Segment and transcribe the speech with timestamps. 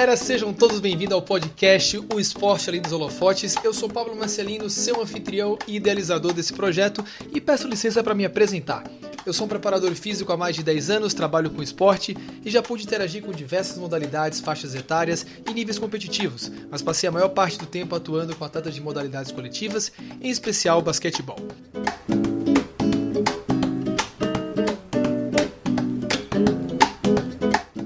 [0.00, 3.54] galera, sejam todos bem-vindos ao podcast O Esporte Além dos Holofotes.
[3.62, 7.04] Eu sou Pablo Marcelino, seu anfitrião e idealizador desse projeto
[7.34, 8.84] e peço licença para me apresentar.
[9.26, 12.62] Eu sou um preparador físico há mais de 10 anos, trabalho com esporte e já
[12.62, 17.58] pude interagir com diversas modalidades, faixas etárias e níveis competitivos, mas passei a maior parte
[17.58, 21.36] do tempo atuando com atletas de modalidades coletivas, em especial basquetebol.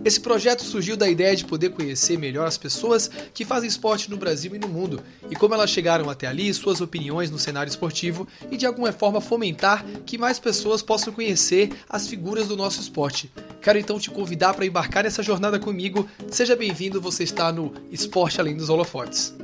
[0.05, 4.19] Esse projeto surgiu da ideia de poder conhecer melhor as pessoas que fazem esporte no
[4.19, 8.29] Brasil e no mundo, e como elas chegaram até ali, suas opiniões no cenário esportivo
[8.51, 13.33] e de alguma forma fomentar que mais pessoas possam conhecer as figuras do nosso esporte.
[13.63, 16.07] Quero então te convidar para embarcar nessa jornada comigo.
[16.31, 19.35] Seja bem-vindo, você está no Esporte Além dos Holofotes.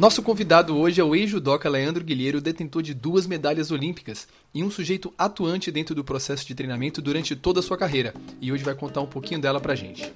[0.00, 4.70] Nosso convidado hoje é o ex-judoca Leandro Guilheiro, detentor de duas medalhas olímpicas e um
[4.70, 8.14] sujeito atuante dentro do processo de treinamento durante toda a sua carreira.
[8.40, 10.10] E hoje vai contar um pouquinho dela pra gente.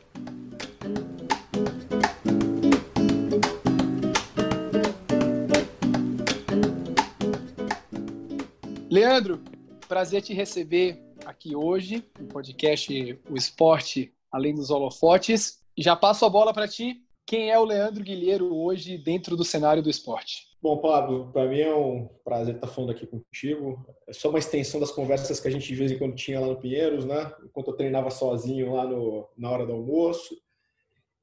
[8.90, 9.38] Leandro,
[9.86, 15.62] prazer te receber aqui hoje no podcast O Esporte Além dos Holofotes.
[15.76, 19.82] Já passo a bola para ti quem é o Leandro Guilheiro hoje dentro do cenário
[19.82, 20.46] do esporte?
[20.60, 23.84] Bom, Pablo, para mim é um prazer estar falando aqui contigo.
[24.06, 26.46] É só uma extensão das conversas que a gente de vez em quando tinha lá
[26.46, 27.32] no Pinheiros, né?
[27.44, 30.34] Enquanto eu treinava sozinho lá no, na hora do almoço.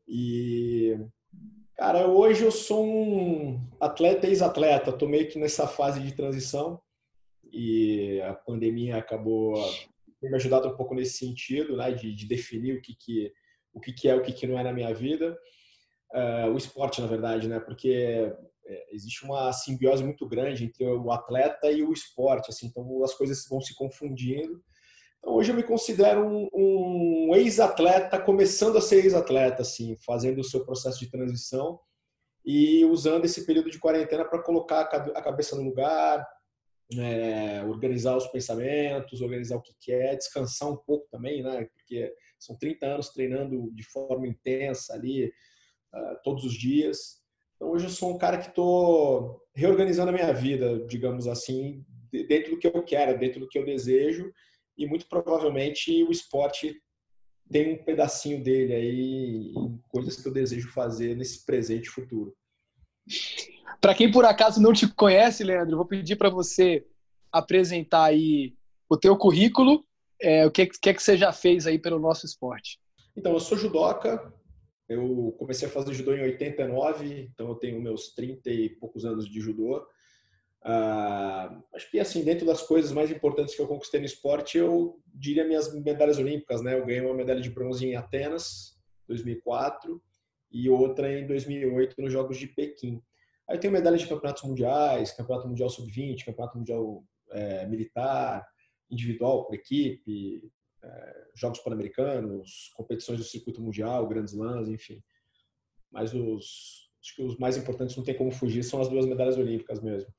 [0.08, 0.96] E,
[1.76, 4.92] cara, hoje eu sou um atleta ex-atleta.
[4.92, 6.80] Estou meio que nessa fase de transição
[7.52, 9.56] e a pandemia acabou
[10.22, 11.92] me ajudado um pouco nesse sentido, né?
[11.92, 13.34] De, de definir o que, que,
[13.74, 15.36] o que, que é o que, que não é na minha vida
[16.14, 17.60] uh, o esporte, na verdade, né?
[17.60, 18.34] Porque
[18.66, 23.14] é, existe uma simbiose muito grande entre o atleta e o esporte, assim, então as
[23.14, 24.62] coisas vão se confundindo.
[25.20, 30.44] Então, hoje eu me considero um, um ex-atleta, começando a ser ex-atleta, assim, fazendo o
[30.44, 31.80] seu processo de transição
[32.44, 36.28] e usando esse período de quarentena para colocar a cabeça no lugar,
[36.98, 41.68] é, organizar os pensamentos, organizar o que quer, descansar um pouco também, né?
[41.74, 45.32] Porque são 30 anos treinando de forma intensa ali,
[45.94, 47.22] uh, todos os dias.
[47.56, 52.52] Então hoje eu sou um cara que estou reorganizando a minha vida, digamos assim, dentro
[52.52, 54.32] do que eu quero, dentro do que eu desejo
[54.78, 56.82] e muito provavelmente o esporte
[57.52, 62.34] tem um pedacinho dele aí em coisas que eu desejo fazer nesse presente e futuro.
[63.80, 66.86] Para quem por acaso não te conhece, Leandro, vou pedir para você
[67.32, 68.56] apresentar aí
[68.90, 69.86] o teu currículo,
[70.22, 72.80] é, o que, que é que você já fez aí pelo nosso esporte.
[73.16, 74.34] Então, eu sou judoca,
[74.94, 79.28] eu comecei a fazer judô em 89, então eu tenho meus 30 e poucos anos
[79.28, 79.78] de judô.
[80.64, 85.00] Uh, acho que assim dentro das coisas mais importantes que eu conquistei no esporte, eu
[85.08, 86.78] diria minhas medalhas olímpicas, né?
[86.78, 90.02] Eu ganhei uma medalha de bronze em Atenas, 2004,
[90.52, 93.02] e outra em 2008 nos Jogos de Pequim.
[93.50, 98.48] Aí tenho medalhas de campeonatos mundiais, campeonato mundial sub-20, campeonato mundial é, militar,
[98.90, 100.52] individual por equipe,
[100.84, 105.02] é, Jogos Pan-Americanos, competições do circuito mundial, grandes lãs, enfim.
[105.92, 109.38] Mas os, acho que os mais importantes não tem como fugir, são as duas medalhas
[109.38, 110.12] olímpicas mesmo.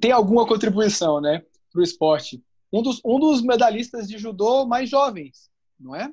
[0.00, 2.42] Tem alguma contribuição, né, para o esporte?
[2.72, 6.12] Um dos, um dos medalhistas de judô mais jovens, não é?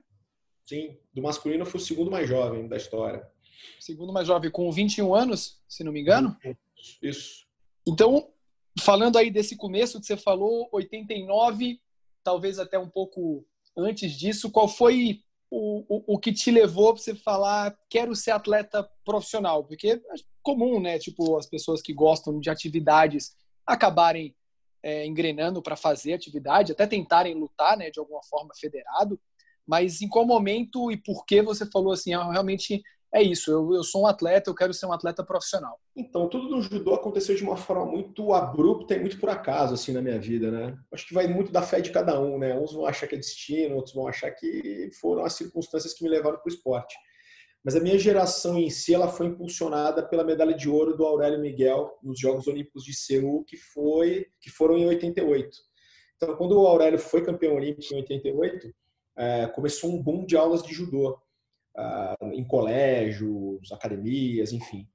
[0.65, 3.25] Sim, do masculino fui o segundo mais jovem da história.
[3.79, 6.35] Segundo mais jovem, com 21 anos, se não me engano?
[7.01, 7.45] Isso.
[7.87, 8.29] Então,
[8.79, 11.79] falando aí desse começo que você falou, 89,
[12.27, 13.45] talvez até um pouco
[13.77, 18.31] antes disso, qual foi o, o, o que te levou para você falar quero ser
[18.31, 19.63] atleta profissional?
[19.63, 20.99] Porque é comum, né?
[20.99, 23.33] Tipo, as pessoas que gostam de atividades
[23.65, 24.35] acabarem
[24.83, 29.17] é, engrenando para fazer atividade, até tentarem lutar, né, de alguma forma federado.
[29.65, 32.83] Mas em qual momento e por que você falou assim, ah, realmente
[33.13, 35.79] é isso, eu, eu sou um atleta, eu quero ser um atleta profissional.
[35.95, 39.93] Então, tudo no judô aconteceu de uma forma muito abrupta e muito por acaso, assim,
[39.93, 40.77] na minha vida, né?
[40.91, 42.57] Acho que vai muito da fé de cada um, né?
[42.57, 46.09] Uns vão achar que é destino, outros vão achar que foram as circunstâncias que me
[46.09, 46.95] levaram para o esporte.
[47.63, 51.39] Mas a minha geração em si, ela foi impulsionada pela medalha de ouro do Aurélio
[51.39, 55.49] Miguel nos Jogos Olímpicos de Seul, que, foi, que foram em 88.
[56.15, 58.73] Então, quando o Aurélio foi campeão olímpico em 88,
[59.17, 61.19] é, começou um boom de aulas de judô
[62.33, 64.87] em colégios, academias, enfim.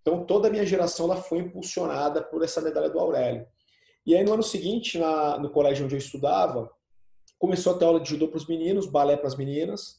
[0.00, 3.46] Então, toda a minha geração ela foi impulsionada por essa medalha do Aurélio.
[4.06, 6.70] E aí, no ano seguinte, na, no colégio onde eu estudava,
[7.38, 9.98] começou a ter aula de judô para os meninos, balé para as meninas.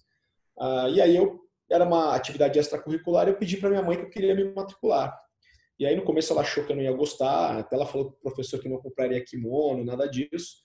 [0.58, 1.40] Uh, e aí, eu
[1.70, 5.18] era uma atividade extracurricular eu pedi para minha mãe que eu queria me matricular.
[5.80, 8.18] E aí, no começo, ela achou que eu não ia gostar, até ela falou para
[8.18, 10.58] o professor que não compraria kimono, nada disso.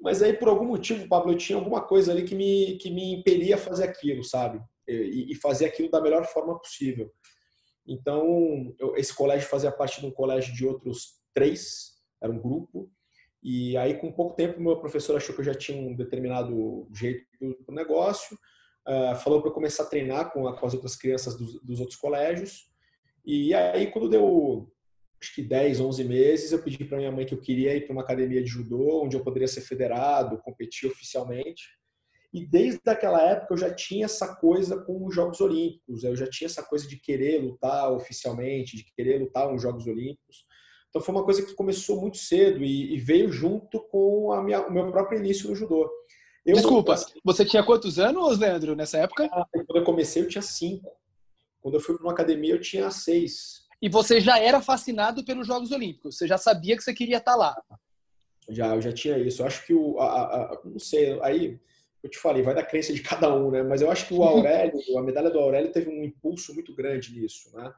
[0.00, 3.14] Mas aí, por algum motivo, Pablo, eu tinha alguma coisa ali que me, que me
[3.14, 4.60] impelia a fazer aquilo, sabe?
[4.88, 7.12] E, e fazer aquilo da melhor forma possível.
[7.86, 12.90] Então, eu, esse colégio fazia parte de um colégio de outros três, era um grupo.
[13.42, 17.26] E aí, com pouco tempo, meu professor achou que eu já tinha um determinado jeito
[17.40, 18.38] do negócio,
[18.86, 21.80] uh, falou para eu começar a treinar com, a, com as outras crianças dos, dos,
[21.80, 22.70] outros colégios.
[23.24, 24.72] E aí, quando deu
[25.20, 27.92] acho que 10, 11 meses, eu pedi para minha mãe que eu queria ir para
[27.92, 31.62] uma academia de judô, onde eu poderia ser federado, competir oficialmente.
[32.32, 36.26] E desde aquela época eu já tinha essa coisa com os Jogos Olímpicos, eu já
[36.26, 40.46] tinha essa coisa de querer lutar oficialmente, de querer lutar nos Jogos Olímpicos.
[40.88, 44.66] Então foi uma coisa que começou muito cedo e, e veio junto com a minha,
[44.66, 45.90] o meu próprio início no judô.
[46.44, 49.28] Eu, Desculpa, você tinha quantos anos, Leandro, nessa época?
[49.30, 50.90] Ah, quando eu comecei eu tinha cinco.
[51.60, 53.62] Quando eu fui para uma academia eu tinha seis.
[53.80, 56.16] E você já era fascinado pelos Jogos Olímpicos?
[56.16, 57.54] Você já sabia que você queria estar lá?
[58.48, 59.42] Já, eu já tinha isso.
[59.42, 61.60] Eu acho que o, a, a, não sei, aí
[62.02, 63.62] eu te falei, vai da crença de cada um, né?
[63.62, 67.14] Mas eu acho que o Aurélio, a medalha do Aurélio teve um impulso muito grande
[67.18, 67.72] nisso, né?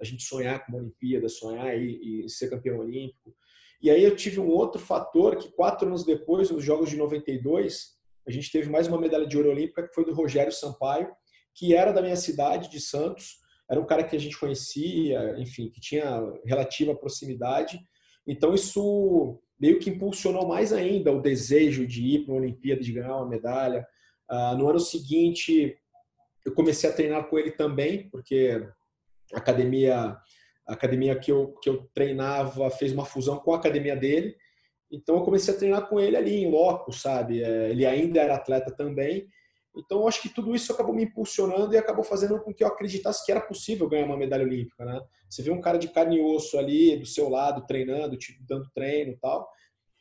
[0.00, 3.34] A gente sonhar com uma Olimpíada, sonhar e, e ser campeão olímpico.
[3.80, 7.96] E aí eu tive um outro fator que quatro anos depois, nos Jogos de 92,
[8.26, 11.10] a gente teve mais uma medalha de ouro olímpica que foi do Rogério Sampaio,
[11.54, 13.38] que era da minha cidade, de Santos.
[13.70, 17.78] Era um cara que a gente conhecia, enfim, que tinha relativa proximidade.
[18.26, 22.92] Então isso meio que impulsionou mais ainda o desejo de ir para uma Olimpíada, de
[22.92, 23.86] ganhar uma medalha.
[24.30, 25.76] Uh, no ano seguinte,
[26.44, 28.62] eu comecei a treinar com ele também, porque
[29.34, 30.16] a academia,
[30.66, 34.36] a academia que eu, que eu treinava fez uma fusão com a academia dele.
[34.90, 37.42] Então eu comecei a treinar com ele ali em loco, sabe?
[37.42, 39.28] É, ele ainda era atleta também.
[39.78, 43.24] Então acho que tudo isso acabou me impulsionando e acabou fazendo com que eu acreditasse
[43.24, 45.00] que era possível ganhar uma medalha olímpica, né?
[45.30, 48.68] Você vê um cara de carne e osso ali do seu lado treinando, te dando
[48.74, 49.48] treino e tal,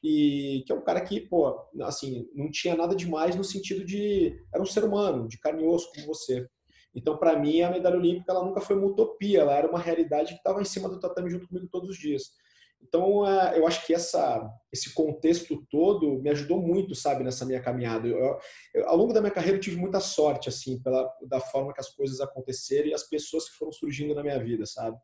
[0.03, 4.35] e que é um cara que, pô, assim, não tinha nada demais no sentido de
[4.53, 6.47] era um ser humano, de carne e osso como você.
[6.95, 10.33] Então, para mim, a medalha olímpica ela nunca foi uma utopia, ela era uma realidade
[10.33, 12.31] que estava em cima do tatame junto comigo todos os dias.
[12.81, 17.61] Então, é, eu acho que essa, esse contexto todo me ajudou muito, sabe, nessa minha
[17.61, 18.07] caminhada.
[18.07, 18.39] Eu,
[18.73, 21.81] eu, ao longo da minha carreira, eu tive muita sorte, assim, pela, da forma que
[21.81, 24.97] as coisas aconteceram e as pessoas que foram surgindo na minha vida, sabe?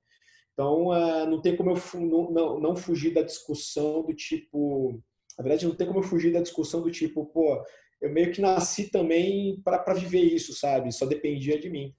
[0.53, 5.01] Então, é, não tem como eu não, não, não fugir da discussão do tipo.
[5.37, 7.63] Na verdade, não tem como eu fugir da discussão do tipo, pô,
[7.99, 10.91] eu meio que nasci também para viver isso, sabe?
[10.91, 11.93] Só dependia de mim.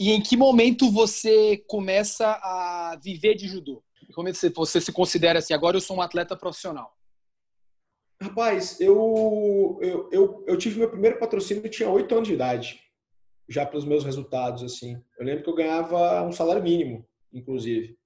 [0.00, 3.84] E em que momento você começa a viver de judô?
[4.12, 5.54] Como é você se considera assim?
[5.54, 6.94] Agora eu sou um atleta profissional.
[8.22, 12.80] Rapaz, eu, eu, eu, eu tive meu primeiro patrocínio, eu tinha oito anos de idade,
[13.48, 15.02] já pelos meus resultados, assim.
[15.18, 17.98] Eu lembro que eu ganhava um salário mínimo, inclusive.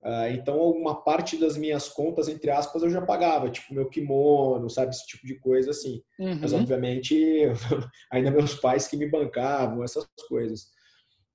[0.00, 4.70] Uh, então, alguma parte das minhas contas, entre aspas, eu já pagava, tipo meu kimono,
[4.70, 6.00] sabe, esse tipo de coisa assim.
[6.20, 6.38] Uhum.
[6.40, 7.16] Mas, obviamente,
[8.12, 10.68] ainda meus pais que me bancavam, essas coisas.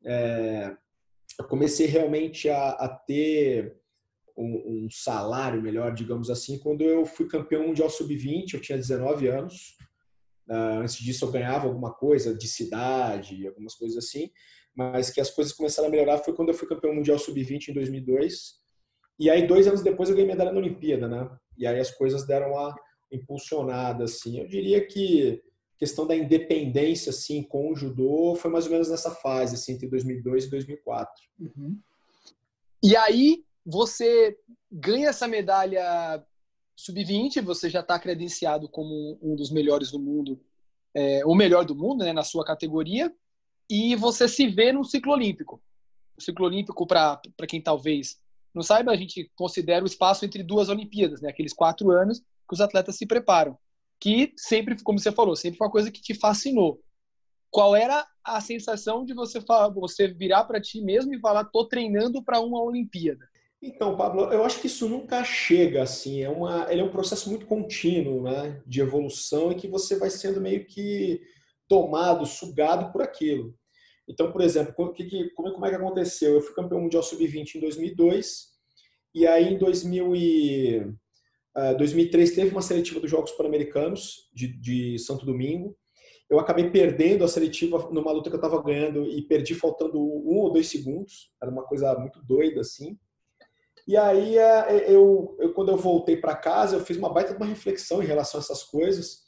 [0.05, 0.73] É,
[1.39, 3.75] eu comecei realmente a, a ter
[4.37, 9.27] um, um, salário melhor, digamos assim, quando eu fui campeão mundial sub-20, eu tinha 19
[9.27, 9.77] anos.
[10.49, 14.29] Uh, antes disso eu ganhava alguma coisa de cidade, algumas coisas assim,
[14.75, 17.73] mas que as coisas começaram a melhorar foi quando eu fui campeão mundial sub-20 em
[17.73, 18.61] 2002.
[19.19, 21.29] E aí dois anos depois eu ganhei medalha na Olimpíada, né?
[21.57, 22.75] E aí as coisas deram uma
[23.11, 24.39] impulsionada, assim.
[24.39, 25.41] Eu diria que
[25.77, 29.87] questão da independência, assim, com o judô foi mais ou menos nessa fase, assim, entre
[29.87, 31.13] 2002 e 2004.
[31.39, 31.77] Uhum.
[32.81, 34.37] E aí você
[34.71, 36.23] ganha essa medalha
[36.75, 40.39] sub-20, você já está credenciado como um dos melhores do mundo,
[40.93, 43.13] é, o melhor do mundo, né, na sua categoria,
[43.69, 45.61] e você se vê no ciclo olímpico.
[46.17, 48.21] O ciclo olímpico, para quem talvez
[48.53, 52.53] não saiba, a gente considera o espaço entre duas Olimpíadas, né, aqueles quatro anos que
[52.53, 53.57] os atletas se preparam,
[53.99, 56.81] que sempre, como você falou, sempre foi uma coisa que te fascinou.
[57.49, 61.65] Qual era a sensação de você falar, você virar para ti mesmo e falar, tô
[61.65, 63.29] treinando para uma Olimpíada?
[63.65, 66.21] Então, Pablo, eu acho que isso nunca chega assim.
[66.21, 70.09] É uma, ele é um processo muito contínuo, né, de evolução e que você vai
[70.09, 71.21] sendo meio que
[71.65, 73.57] tomado, sugado por aquilo.
[74.05, 74.93] Então, por exemplo, como,
[75.53, 76.33] como é que aconteceu?
[76.33, 78.47] Eu fui campeão mundial sub-20 em 2002
[79.15, 80.79] e aí em 2000 e,
[81.55, 85.77] uh, 2003 teve uma seletiva dos Jogos Pan-Americanos de, de Santo Domingo.
[86.29, 90.39] Eu acabei perdendo a seletiva numa luta que eu estava ganhando e perdi faltando um
[90.39, 91.31] ou dois segundos.
[91.41, 92.97] Era uma coisa muito doida assim.
[93.87, 97.45] E aí, é, eu, eu quando eu voltei para casa, eu fiz uma baita uma
[97.45, 99.23] reflexão em relação a essas coisas.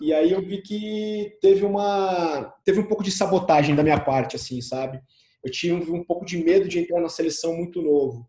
[0.00, 4.36] E aí eu vi que teve uma teve um pouco de sabotagem da minha parte,
[4.36, 5.00] assim, sabe?
[5.44, 8.28] Eu tinha um, um pouco de medo de entrar na seleção muito novo.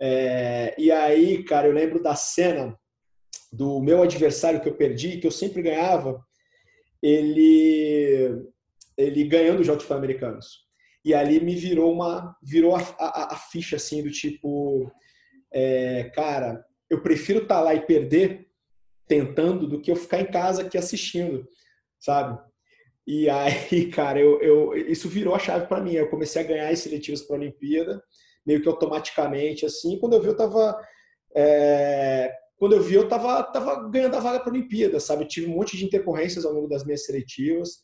[0.00, 2.78] É, e aí, cara, eu lembro da cena
[3.52, 6.22] do meu adversário que eu perdi, que eu sempre ganhava,
[7.02, 8.44] ele
[8.96, 10.67] ele ganhando os Jogos Pan-Americanos.
[11.08, 14.92] E ali me virou uma virou a, a, a ficha assim do tipo,
[15.50, 18.46] é, cara, eu prefiro estar tá lá e perder
[19.06, 21.48] tentando do que eu ficar em casa aqui assistindo,
[21.98, 22.38] sabe?
[23.06, 25.94] E aí, cara, eu, eu isso virou a chave para mim.
[25.94, 28.02] Eu comecei a ganhar as seletivas para a Olimpíada,
[28.44, 29.98] meio que automaticamente, assim.
[29.98, 30.78] Quando eu vi, eu tava.
[31.34, 35.24] É, quando eu vi, eu tava, tava ganhando a vaga para a Olimpíada, sabe?
[35.24, 37.78] Eu tive um monte de intercorrências ao longo das minhas seletivas.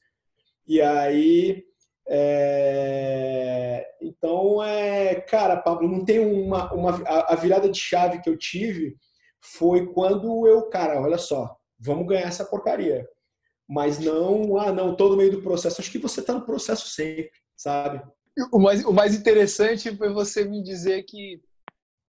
[0.69, 1.64] E aí.
[2.07, 7.03] É, então, é, cara, Pablo, não tem uma, uma.
[7.07, 8.97] A virada de chave que eu tive
[9.41, 13.07] foi quando eu, cara, olha só, vamos ganhar essa porcaria
[13.69, 15.81] mas não, ah, não, todo meio do processo.
[15.81, 18.03] Acho que você está no processo sempre, sabe?
[18.53, 21.41] O mais, o mais interessante foi você me dizer que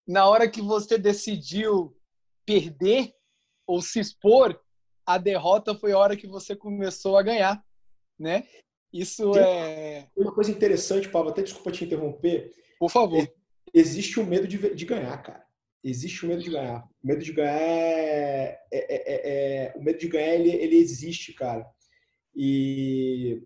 [0.07, 1.95] na hora que você decidiu
[2.45, 3.13] perder
[3.67, 4.59] ou se expor,
[5.05, 7.63] a derrota foi a hora que você começou a ganhar,
[8.19, 8.43] né?
[9.01, 11.31] Isso Tem é uma coisa interessante, Pablo.
[11.31, 12.51] Até desculpa te interromper.
[12.79, 13.27] Por favor.
[13.73, 15.45] Existe o medo de, de ganhar, cara
[15.85, 16.83] existe o medo de ganhar.
[17.03, 21.31] O medo de ganhar é, é, é, é o medo de ganhar ele, ele existe,
[21.33, 21.65] cara.
[22.35, 23.41] E,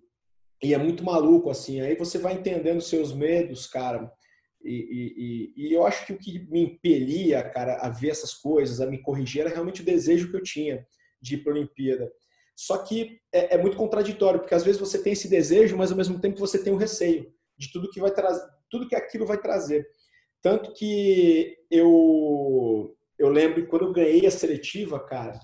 [0.63, 1.81] e é muito maluco assim.
[1.81, 4.09] Aí você vai entendendo seus medos, cara.
[4.63, 8.81] E, e, e, eu acho que o que me impelia, cara, a ver essas coisas,
[8.81, 10.85] a me corrigir, era realmente o desejo que eu tinha
[11.21, 12.11] de ir para a Olimpíada.
[12.59, 15.97] Só que é, é, muito contraditório, porque às vezes você tem esse desejo, mas ao
[15.97, 19.37] mesmo tempo você tem o receio de tudo que vai trazer, tudo que aquilo vai
[19.37, 19.87] trazer.
[20.41, 25.39] Tanto que eu, eu lembro quando eu ganhei a seletiva, cara,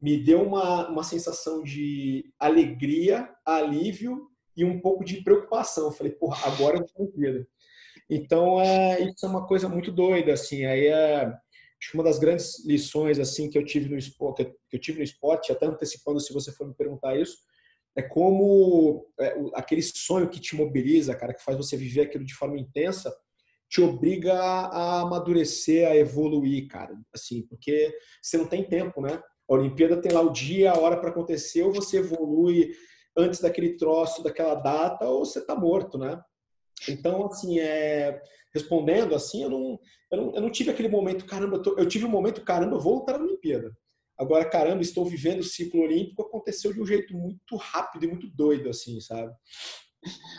[0.00, 5.88] me deu uma, uma sensação de alegria, alívio e um pouco de preocupação.
[5.88, 7.46] Eu falei, porra, agora eu vou vida.
[8.08, 10.64] Então, é, isso é uma coisa muito doida, assim.
[10.64, 11.30] Aí é,
[11.80, 14.98] acho que uma das grandes lições, assim, que eu tive no esporte, que eu tive
[14.98, 17.36] no esporte, até antecipando se você for me perguntar isso,
[17.96, 22.34] é como é, aquele sonho que te mobiliza, cara, que faz você viver aquilo de
[22.34, 23.14] forma intensa,
[23.68, 26.94] te obriga a amadurecer, a evoluir, cara.
[27.12, 27.92] Assim, porque
[28.22, 29.20] você não tem tempo, né?
[29.48, 32.70] A Olimpíada tem lá o dia, a hora para acontecer, ou você evolui
[33.16, 36.20] antes daquele troço, daquela data, ou você tá morto, né?
[36.88, 38.22] Então, assim, é...
[38.54, 39.80] respondendo assim, eu não,
[40.10, 41.78] eu não, eu não tive aquele momento, caramba, eu, tô...
[41.78, 43.76] eu tive um momento, caramba, eu vou lutar na Olimpíada.
[44.18, 48.26] Agora, caramba, estou vivendo o ciclo olímpico, aconteceu de um jeito muito rápido e muito
[48.28, 49.32] doido, assim, sabe?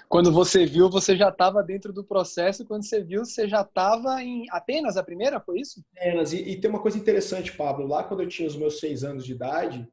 [0.08, 2.66] Quando você viu, você já estava dentro do processo.
[2.66, 5.84] Quando você viu, você já estava em Atenas, a primeira, foi isso?
[5.96, 6.34] Atenas.
[6.34, 7.88] E, e, tem uma coisa interessante, Pablo.
[7.88, 9.88] Lá, quando eu tinha os meus seis anos de idade,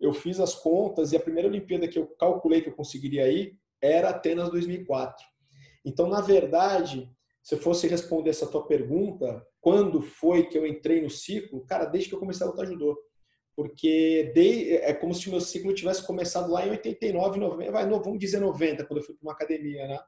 [0.00, 3.58] eu fiz as contas e a primeira Olimpíada que eu calculei que eu conseguiria ir
[3.82, 5.24] era Atenas 2004.
[5.88, 7.10] Então, na verdade,
[7.42, 11.64] se eu fosse responder essa tua pergunta, quando foi que eu entrei no ciclo?
[11.66, 12.96] Cara, desde que eu comecei a lutar judô
[13.58, 17.88] porque de, é como se o meu ciclo tivesse começado lá em 89, 90, vai,
[17.88, 19.98] vamos dizer 90, quando eu fui para uma academia, né?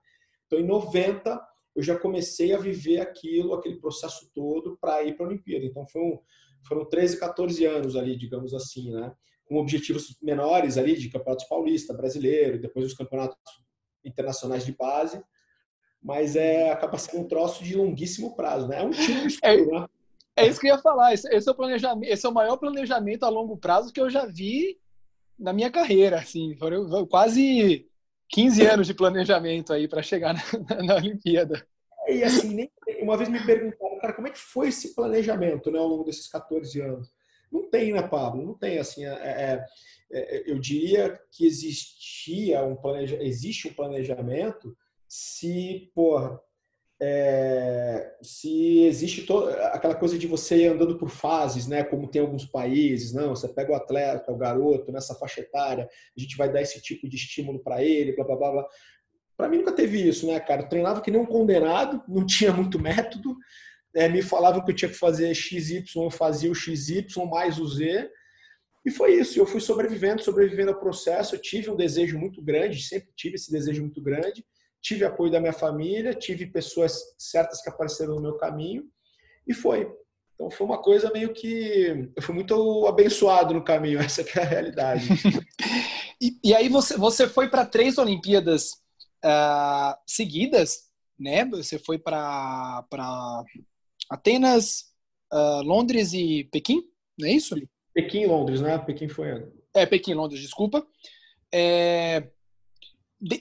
[0.46, 5.26] Então, em 90, eu já comecei a viver aquilo, aquele processo todo para ir para
[5.26, 5.66] a Olimpíada.
[5.66, 6.22] Então, foram,
[6.68, 9.12] foram 13, 14 anos ali, digamos assim, né?
[9.46, 13.36] Com objetivos menores ali, de campeonatos paulista, brasileiro, depois os campeonatos
[14.04, 15.20] internacionais de base,
[16.02, 18.80] mas é acaba sendo um troço de longuíssimo prazo, né?
[18.80, 19.86] É um tiro no escuro, é, né?
[20.36, 21.12] É isso que eu ia falar.
[21.12, 24.08] Esse, esse, é o planejamento, esse é o maior planejamento a longo prazo que eu
[24.08, 24.78] já vi
[25.38, 26.18] na minha carreira.
[26.18, 27.86] Assim, foram quase
[28.30, 31.66] 15 anos de planejamento aí para chegar na, na, Olimpíada.
[32.08, 32.68] E assim,
[33.00, 36.28] uma vez me perguntaram, cara, como é que foi esse planejamento né, ao longo desses
[36.28, 37.08] 14 anos?
[37.52, 38.44] Não tem, né, Pablo?
[38.44, 39.66] Não tem, assim, é, é,
[40.12, 44.76] é, eu diria que existia um planeja, existe um planejamento
[45.10, 46.40] se, porra,
[47.02, 49.26] é, se existe
[49.72, 51.82] aquela coisa de você andando por fases, né?
[51.82, 53.34] Como tem alguns países, não?
[53.34, 57.08] Você pega o atleta, o garoto nessa faixa etária, a gente vai dar esse tipo
[57.08, 58.52] de estímulo para ele, blá blá blá.
[58.52, 58.68] blá.
[59.36, 60.62] Para mim nunca teve isso, né, cara?
[60.62, 63.34] Eu treinava que nem um condenado, não tinha muito método.
[63.96, 67.66] É, me falavam que eu tinha que fazer XY, eu fazia o XY mais o
[67.66, 68.08] Z.
[68.86, 69.40] E foi isso.
[69.40, 71.34] Eu fui sobrevivendo, sobrevivendo ao processo.
[71.34, 74.44] Eu tive um desejo muito grande, sempre tive esse desejo muito grande
[74.82, 78.84] tive apoio da minha família, tive pessoas certas que apareceram no meu caminho
[79.46, 79.90] e foi.
[80.34, 84.44] Então foi uma coisa meio que eu fui muito abençoado no caminho, essa é a
[84.44, 85.06] realidade.
[86.20, 88.72] e, e, aí você você foi para três Olimpíadas
[89.24, 91.44] uh, seguidas, né?
[91.44, 92.84] Você foi para
[94.08, 94.86] Atenas,
[95.32, 96.82] uh, Londres e Pequim,
[97.18, 97.54] não é isso?
[97.92, 98.78] Pequim, Londres, né?
[98.78, 99.46] Pequim foi.
[99.74, 100.86] É Pequim, Londres, desculpa.
[101.52, 102.28] É,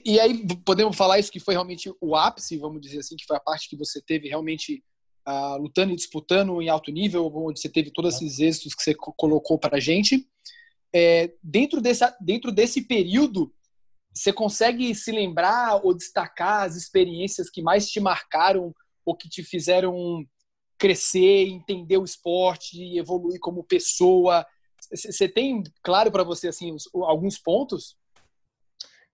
[0.04, 3.36] e aí podemos falar isso que foi realmente o ápice, vamos dizer assim, que foi
[3.36, 4.84] a parte que você teve realmente
[5.26, 8.94] uh, lutando e disputando em alto nível, onde você teve todos esses êxitos que você
[8.94, 10.28] colocou para a gente.
[10.92, 13.52] É, dentro, desse, dentro desse período,
[14.14, 19.42] você consegue se lembrar ou destacar as experiências que mais te marcaram ou que te
[19.42, 20.26] fizeram
[20.76, 24.44] crescer, entender o esporte, evoluir como pessoa?
[24.92, 27.96] Você tem claro para você assim alguns pontos?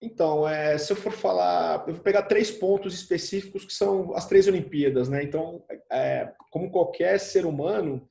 [0.01, 4.27] Então, é, se eu for falar, eu vou pegar três pontos específicos que são as
[4.27, 5.23] três Olimpíadas, né?
[5.23, 8.07] Então, é, como qualquer ser humano,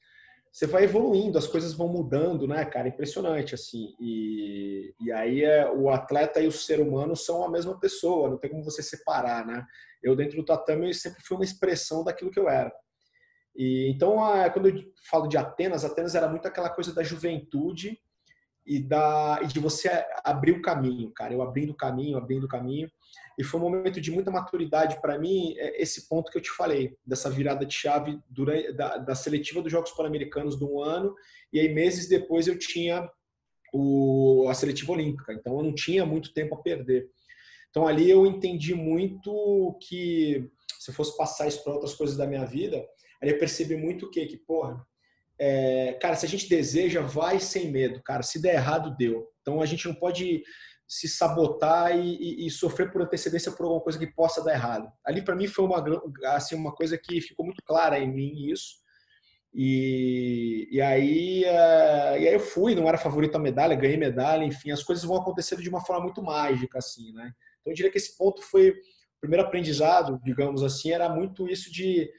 [0.51, 2.87] você vai evoluindo, as coisas vão mudando, né, cara?
[2.87, 3.93] Impressionante, assim.
[3.99, 8.37] E, e aí é, o atleta e o ser humano são a mesma pessoa, não
[8.37, 9.63] tem como você separar, né?
[10.01, 12.73] Eu, dentro do tatame, sempre fui uma expressão daquilo que eu era.
[13.55, 17.99] E, então, a, quando eu falo de Atenas, Atenas era muito aquela coisa da juventude
[18.65, 19.89] e, da, e de você
[20.23, 21.33] abrir o caminho, cara.
[21.33, 22.89] Eu abrindo o caminho, abrindo o caminho.
[23.37, 26.49] E foi um momento de muita maturidade para mim, é, esse ponto que eu te
[26.51, 31.13] falei, dessa virada de chave durante, da, da seletiva dos Jogos Pan-Americanos do ano.
[31.53, 33.09] E aí, meses depois, eu tinha
[33.73, 35.33] o, a seletiva olímpica.
[35.33, 37.09] Então, eu não tinha muito tempo a perder.
[37.69, 42.25] Então, ali eu entendi muito que, se eu fosse passar isso para outras coisas da
[42.25, 42.83] minha vida,
[43.21, 44.25] aí eu percebi muito o quê?
[44.25, 44.81] Que, porra,
[45.39, 48.23] é, cara, se a gente deseja, vai sem medo, cara.
[48.23, 49.27] Se der errado, deu.
[49.41, 50.43] Então a gente não pode
[50.87, 54.87] se sabotar e, e, e sofrer por antecedência por alguma coisa que possa dar errado.
[55.03, 55.83] Ali para mim foi uma
[56.35, 58.75] assim uma coisa que ficou muito clara em mim isso.
[59.53, 64.43] E, e aí uh, e aí eu fui, não era favorito a medalha, ganhei medalha,
[64.43, 67.31] enfim, as coisas vão acontecendo de uma forma muito mágica assim, né?
[67.61, 68.75] Então eu diria que esse ponto foi o
[69.21, 72.09] primeiro aprendizado, digamos assim, era muito isso de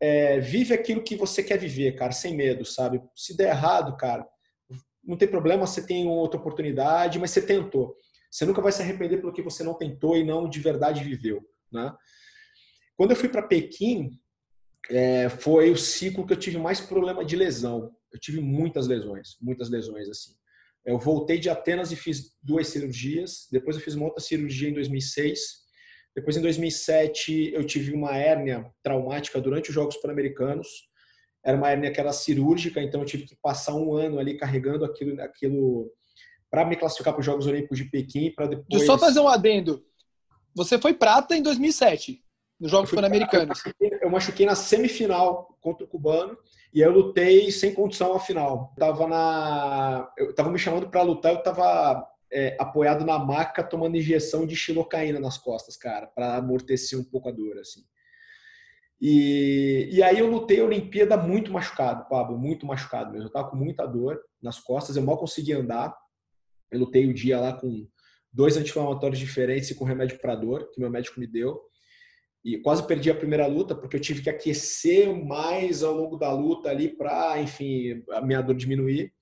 [0.00, 3.00] é, vive aquilo que você quer viver, cara, sem medo, sabe?
[3.14, 4.26] Se der errado, cara,
[5.02, 7.96] não tem problema, você tem outra oportunidade, mas você tentou.
[8.30, 11.40] Você nunca vai se arrepender pelo que você não tentou e não de verdade viveu,
[11.70, 11.94] né?
[12.96, 14.10] Quando eu fui para Pequim,
[14.90, 17.92] é, foi o ciclo que eu tive mais problema de lesão.
[18.12, 20.32] Eu tive muitas lesões, muitas lesões assim.
[20.84, 23.48] Eu voltei de Atenas e fiz duas cirurgias.
[23.50, 25.63] Depois eu fiz uma outra cirurgia em 2006
[26.14, 30.68] depois, em 2007, eu tive uma hérnia traumática durante os Jogos Pan-Americanos.
[31.44, 34.84] Era uma hérnia que era cirúrgica, então eu tive que passar um ano ali carregando
[34.84, 35.90] aquilo, aquilo
[36.50, 38.30] para me classificar para os Jogos Olímpicos de Pequim.
[38.30, 38.66] Para depois.
[38.68, 39.84] Deixa eu só fazer um adendo.
[40.54, 42.22] Você foi prata em 2007
[42.60, 43.60] nos Jogos Pan-Americanos.
[44.00, 46.38] Eu machuquei na semifinal contra o cubano
[46.72, 48.72] e eu lutei sem condição à final.
[48.76, 53.62] Eu tava na, eu tava me chamando para lutar, eu tava é, apoiado na maca
[53.62, 57.82] tomando injeção de xilocaína nas costas, cara, para amortecer um pouco a dor, assim.
[59.00, 63.28] E, e aí eu lutei a Olimpíada muito machucado, Pablo, muito machucado mesmo.
[63.28, 65.94] Eu tava com muita dor nas costas, eu mal conseguia andar.
[66.72, 67.86] Eu lutei o dia lá com
[68.32, 71.60] dois anti-inflamatórios diferentes e com remédio para dor, que meu médico me deu.
[72.44, 76.32] E quase perdi a primeira luta, porque eu tive que aquecer mais ao longo da
[76.32, 79.12] luta ali para, enfim, a minha dor diminuir.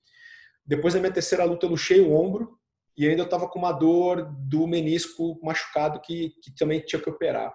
[0.64, 2.58] Depois da minha terceira luta, eu luxei o ombro,
[2.96, 7.08] e ainda eu estava com uma dor do menisco machucado que, que também tinha que
[7.08, 7.52] operar.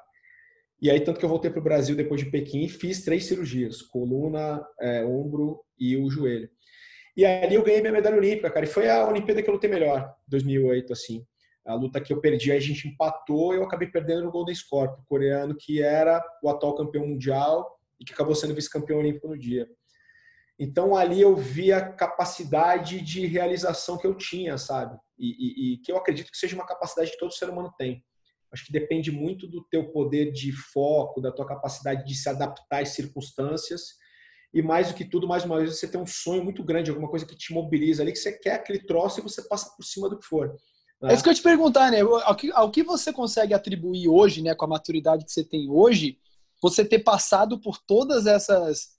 [0.81, 3.25] E aí, tanto que eu voltei para o Brasil depois de Pequim e fiz três
[3.25, 6.49] cirurgias: coluna, é, ombro e o joelho.
[7.15, 8.65] E ali eu ganhei minha medalha olímpica, cara.
[8.65, 11.25] E foi a Olimpíada que eu lutei melhor, 2008, assim.
[11.65, 15.03] A luta que eu perdi, a gente empatou e eu acabei perdendo no Golden Scorpio,
[15.07, 19.67] coreano, que era o atual campeão mundial e que acabou sendo vice-campeão olímpico no dia.
[20.59, 24.97] Então ali eu vi a capacidade de realização que eu tinha, sabe?
[25.17, 28.03] E, e, e, que eu acredito que seja uma capacidade que todo ser humano tem.
[28.51, 32.81] Acho que depende muito do teu poder de foco, da tua capacidade de se adaptar
[32.81, 33.97] às circunstâncias
[34.53, 37.09] e mais do que tudo, mais uma vez, você tem um sonho muito grande, alguma
[37.09, 40.09] coisa que te mobiliza ali, que você quer aquele troço e você passa por cima
[40.09, 40.47] do que for.
[41.01, 41.11] Né?
[41.11, 42.01] É isso que eu te perguntar, né?
[42.01, 45.69] Ao que, ao que você consegue atribuir hoje, né, com a maturidade que você tem
[45.69, 46.17] hoje,
[46.61, 48.97] você ter passado por todas essas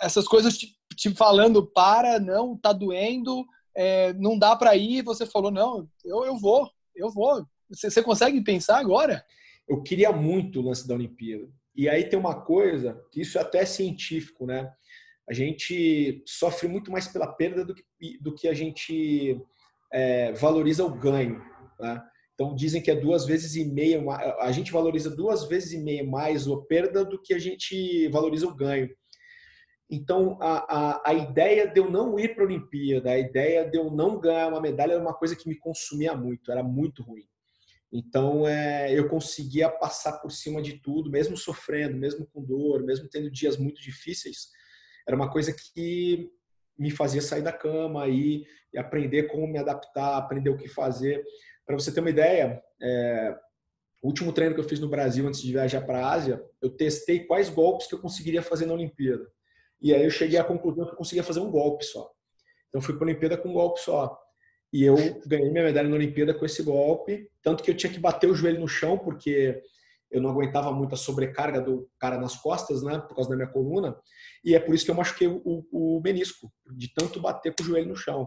[0.00, 0.56] essas coisas
[0.94, 6.24] te, falando para, não, tá doendo, é, não dá para ir, você falou, não, eu,
[6.24, 7.44] eu vou, eu vou.
[7.68, 9.24] Você, você consegue pensar agora?
[9.68, 11.48] Eu queria muito o lance da Olimpíada.
[11.74, 14.70] E aí tem uma coisa, que isso é até científico, né?
[15.28, 19.40] A gente sofre muito mais pela perda do que, do que a gente
[19.92, 21.42] é, valoriza o ganho.
[21.80, 22.00] Né?
[22.34, 24.02] Então dizem que é duas vezes e meia,
[24.40, 28.46] a gente valoriza duas vezes e meia mais a perda do que a gente valoriza
[28.46, 28.90] o ganho.
[29.90, 33.76] Então, a, a, a ideia de eu não ir para a Olimpíada, a ideia de
[33.76, 37.26] eu não ganhar uma medalha era uma coisa que me consumia muito, era muito ruim.
[37.92, 43.08] Então, é, eu conseguia passar por cima de tudo, mesmo sofrendo, mesmo com dor, mesmo
[43.08, 44.48] tendo dias muito difíceis.
[45.06, 46.28] Era uma coisa que
[46.76, 51.22] me fazia sair da cama e, e aprender como me adaptar, aprender o que fazer.
[51.64, 53.36] Para você ter uma ideia, é,
[54.02, 56.70] o último treino que eu fiz no Brasil antes de viajar para a Ásia, eu
[56.70, 59.24] testei quais golpes que eu conseguiria fazer na Olimpíada.
[59.84, 62.10] E aí eu cheguei à conclusão que eu conseguia fazer um golpe só.
[62.68, 64.18] Então fui para a Olimpíada com um golpe só.
[64.72, 68.00] E eu ganhei minha medalha na Olimpíada com esse golpe, tanto que eu tinha que
[68.00, 69.62] bater o joelho no chão porque
[70.10, 73.48] eu não aguentava muito a sobrecarga do cara nas costas, né, por causa da minha
[73.48, 73.94] coluna.
[74.42, 77.66] E é por isso que eu machuquei o, o menisco, de tanto bater com o
[77.66, 78.26] joelho no chão.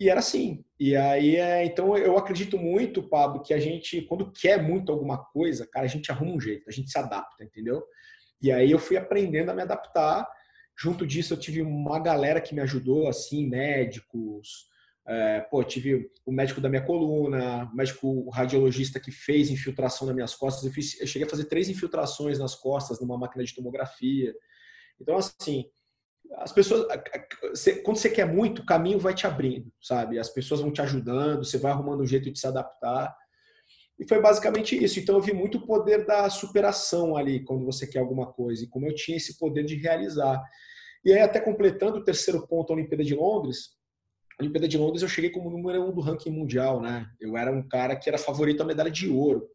[0.00, 0.64] E era assim.
[0.80, 5.18] E aí, é, então eu acredito muito, Pablo, que a gente, quando quer muito alguma
[5.18, 7.84] coisa, cara, a gente arruma um jeito, a gente se adapta, entendeu?
[8.40, 10.26] E aí eu fui aprendendo a me adaptar.
[10.78, 14.70] Junto disso, eu tive uma galera que me ajudou, assim, médicos.
[15.06, 20.06] É, pô, tive o médico da minha coluna, o médico o radiologista que fez infiltração
[20.06, 20.64] nas minhas costas.
[20.64, 24.34] Eu, fiz, eu cheguei a fazer três infiltrações nas costas numa máquina de tomografia.
[25.00, 25.66] Então, assim,
[26.36, 26.86] as pessoas
[27.84, 31.44] quando você quer muito o caminho vai te abrindo sabe as pessoas vão te ajudando
[31.44, 33.14] você vai arrumando um jeito de se adaptar
[33.98, 34.98] e foi basicamente isso.
[34.98, 38.68] Então eu vi muito o poder da superação ali quando você quer alguma coisa e
[38.68, 40.42] como eu tinha esse poder de realizar.
[41.04, 43.70] E aí até completando o terceiro ponto a Olimpíada de Londres
[44.38, 47.06] a Olimpíada de Londres eu cheguei como número um do ranking mundial né?
[47.20, 49.48] Eu era um cara que era favorito à medalha de ouro.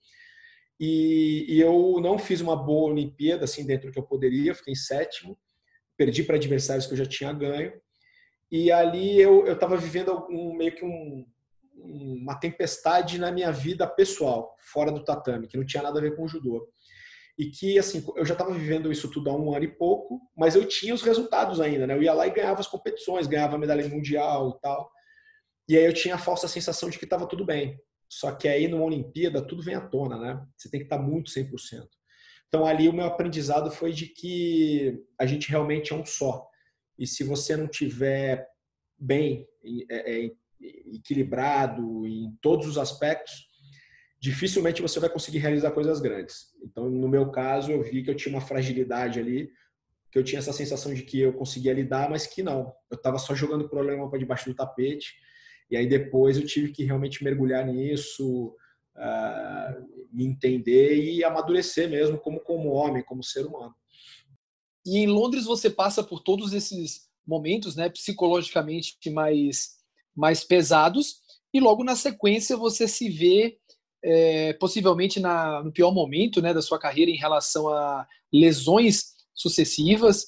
[0.79, 4.73] E, e eu não fiz uma boa Olimpíada assim dentro do que eu poderia fiquei
[4.73, 5.37] em sétimo
[5.97, 7.73] perdi para adversários que eu já tinha ganho.
[8.49, 11.25] E ali eu estava vivendo um, meio que um,
[11.77, 16.15] uma tempestade na minha vida pessoal, fora do tatame, que não tinha nada a ver
[16.15, 16.67] com o judô.
[17.37, 20.55] E que, assim, eu já estava vivendo isso tudo há um ano e pouco, mas
[20.55, 21.93] eu tinha os resultados ainda, né?
[21.93, 24.89] Eu ia lá e ganhava as competições, ganhava medalha mundial e tal.
[25.69, 27.79] E aí eu tinha a falsa sensação de que estava tudo bem.
[28.09, 30.43] Só que aí numa Olimpíada tudo vem à tona, né?
[30.57, 31.51] Você tem que estar tá muito 100%.
[32.47, 36.47] Então, ali o meu aprendizado foi de que a gente realmente é um só.
[36.97, 38.47] E se você não tiver
[38.97, 39.45] bem
[39.89, 43.47] é, é, equilibrado em todos os aspectos,
[44.19, 46.47] dificilmente você vai conseguir realizar coisas grandes.
[46.63, 49.49] Então, no meu caso, eu vi que eu tinha uma fragilidade ali,
[50.11, 52.73] que eu tinha essa sensação de que eu conseguia lidar, mas que não.
[52.89, 55.13] Eu estava só jogando o problema para debaixo do tapete.
[55.69, 58.55] E aí depois eu tive que realmente mergulhar nisso,
[58.95, 63.75] uh, me entender e amadurecer mesmo como, como homem, como ser humano.
[64.85, 69.76] E em Londres você passa por todos esses momentos, né, psicologicamente mais
[70.17, 71.21] mais pesados
[71.53, 73.57] e logo na sequência você se vê
[74.03, 80.25] é, possivelmente na, no pior momento, né, da sua carreira em relação a lesões sucessivas.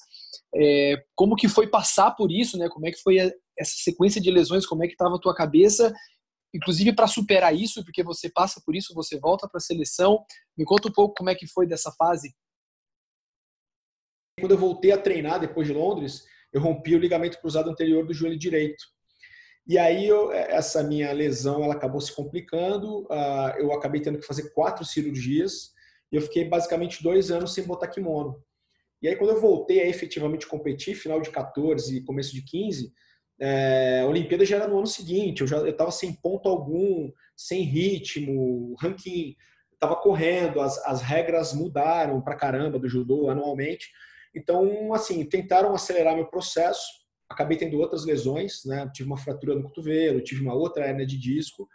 [0.54, 2.68] É, como que foi passar por isso, né?
[2.68, 4.66] Como é que foi a, essa sequência de lesões?
[4.66, 5.92] Como é que estava a tua cabeça
[6.54, 10.24] inclusive para superar isso, porque você passa por isso, você volta para a seleção.
[10.56, 12.34] Me conta um pouco como é que foi dessa fase.
[14.38, 18.14] Quando eu voltei a treinar depois de Londres, eu rompi o ligamento cruzado anterior do
[18.14, 18.82] joelho direito.
[19.70, 23.02] E aí eu, essa minha lesão ela acabou se complicando.
[23.02, 25.70] Uh, eu acabei tendo que fazer quatro cirurgias
[26.10, 28.42] e eu fiquei basicamente dois anos sem botar kimono.
[29.00, 32.92] E aí quando eu voltei a efetivamente competir, final de 14 e começo de 15,
[33.40, 37.62] é, a Olimpíada já era no ano seguinte, eu já estava sem ponto algum, sem
[37.62, 39.36] ritmo, ranking
[39.72, 43.88] estava correndo, as, as regras mudaram para caramba do judô anualmente.
[44.34, 46.99] Então, assim, tentaram acelerar meu processo.
[47.30, 48.90] Acabei tendo outras lesões, né?
[48.92, 51.68] Tive uma fratura no cotovelo, tive uma outra hernia de disco.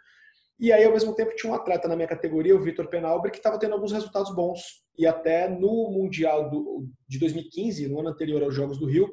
[0.58, 3.38] E aí, ao mesmo tempo, tinha um atleta na minha categoria, o Vitor Penalber, que
[3.38, 4.82] estava tendo alguns resultados bons.
[4.98, 9.10] E até no Mundial do, de 2015, no ano anterior aos Jogos do Rio,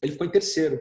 [0.00, 0.80] ele ficou em terceiro.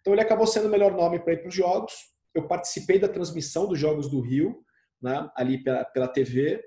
[0.00, 1.92] Então ele acabou sendo o melhor nome para ir para os jogos.
[2.34, 4.62] Eu participei da transmissão dos Jogos do Rio,
[5.00, 6.62] né, ali pela, pela TV,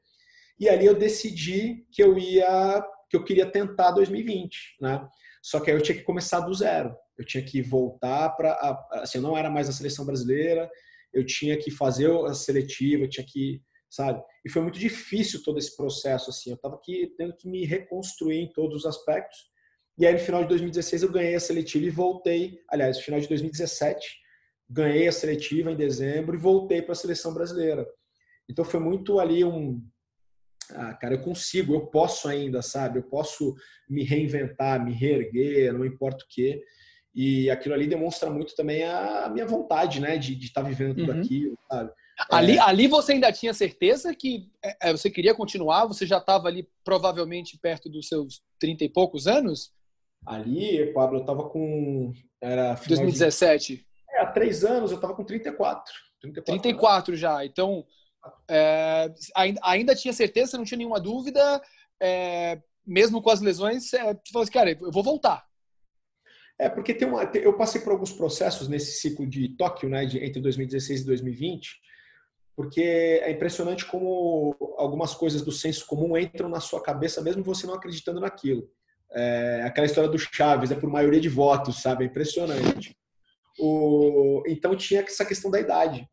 [0.60, 5.08] e ali eu decidi que eu ia, que eu queria tentar 2020, né?
[5.41, 6.96] Só que aí eu tinha que começar do zero.
[7.17, 8.58] Eu tinha que voltar para,
[8.93, 10.69] assim, eu não era mais a seleção brasileira.
[11.13, 14.24] Eu tinha que fazer a seletiva, eu tinha que, sabe?
[14.45, 16.52] E foi muito difícil todo esse processo, assim.
[16.52, 19.52] Eu estava aqui tendo que me reconstruir em todos os aspectos.
[19.97, 22.60] E aí, no final de 2016, eu ganhei a seletiva e voltei.
[22.69, 24.17] Aliás, no final de 2017,
[24.69, 27.86] ganhei a seletiva em dezembro e voltei para a seleção brasileira.
[28.50, 29.86] Então, foi muito ali um.
[30.71, 33.00] Ah, cara, eu consigo, eu posso ainda, sabe?
[33.00, 33.54] Eu posso
[33.89, 36.63] me reinventar, me reerguer, não importa o quê.
[37.13, 41.12] E aquilo ali demonstra muito também a minha vontade, né, de, estar tá vivendo tudo
[41.12, 41.19] uhum.
[41.19, 41.91] aquilo, sabe?
[42.30, 42.60] Ali, é...
[42.60, 45.86] ali você ainda tinha certeza que é, é você queria continuar?
[45.88, 49.71] Você já estava ali provavelmente perto dos seus 30 e poucos anos?
[50.26, 52.13] Ali, Pablo, eu estava com.
[52.39, 53.76] Era 2017?
[53.76, 55.84] De, é, há três anos eu estava com 34.
[56.21, 57.43] 34, 34 já.
[57.43, 57.84] Então,
[58.50, 61.62] é, ainda, ainda tinha certeza, não tinha nenhuma dúvida,
[62.00, 65.43] é, mesmo com as lesões, é, você falou assim, cara, eu vou voltar.
[66.62, 70.24] É, porque tem uma, eu passei por alguns processos nesse ciclo de Tóquio, né, de,
[70.24, 71.82] entre 2016 e 2020,
[72.56, 77.65] porque é impressionante como algumas coisas do senso comum entram na sua cabeça, mesmo você
[77.65, 78.69] não acreditando naquilo.
[79.12, 82.04] É, aquela história do Chaves, é por maioria de votos, sabe?
[82.04, 82.95] É impressionante.
[83.60, 86.08] O, então tinha essa questão da idade.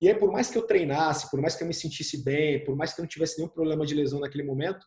[0.00, 2.74] E aí, por mais que eu treinasse, por mais que eu me sentisse bem, por
[2.74, 4.86] mais que eu não tivesse nenhum problema de lesão naquele momento,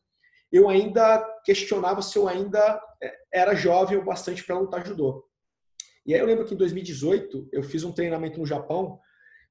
[0.52, 5.26] eu ainda questionava se eu ainda é, era jovem o bastante para lutar judô.
[6.06, 9.00] E aí eu lembro que em 2018 eu fiz um treinamento no Japão.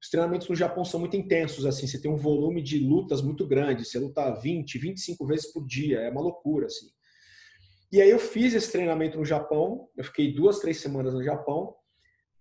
[0.01, 3.47] Os treinamentos no Japão são muito intensos, assim, você tem um volume de lutas muito
[3.47, 6.87] grande, você luta 20, 25 vezes por dia, é uma loucura, assim.
[7.91, 11.73] E aí eu fiz esse treinamento no Japão, eu fiquei duas, três semanas no Japão,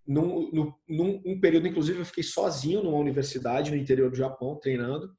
[0.06, 4.58] num, num, num um período, inclusive, eu fiquei sozinho numa universidade no interior do Japão,
[4.60, 5.10] treinando.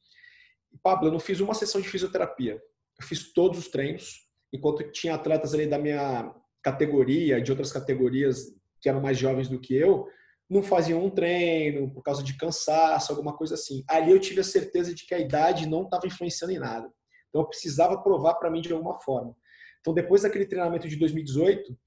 [0.72, 2.62] E, Pablo, eu não fiz uma sessão de fisioterapia.
[3.00, 8.54] Eu fiz todos os treinos, enquanto tinha atletas ali da minha categoria, de outras categorias
[8.82, 10.08] que eram mais jovens do que eu,
[10.50, 13.84] não faziam um treino por causa de cansaço, alguma coisa assim.
[13.90, 16.88] Ali eu tive a certeza de que a idade não estava influenciando em nada.
[17.30, 19.36] Então eu precisava provar para mim de alguma forma.
[19.82, 21.78] Então depois daquele treinamento de 2018,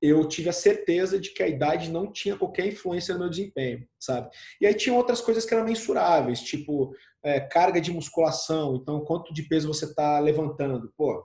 [0.00, 3.86] eu tive a certeza de que a idade não tinha qualquer influência no meu desempenho,
[4.00, 4.28] sabe?
[4.60, 6.92] E aí tinha outras coisas que eram mensuráveis, tipo
[7.24, 10.92] é, carga de musculação, então quanto de peso você está levantando.
[10.96, 11.24] Pô,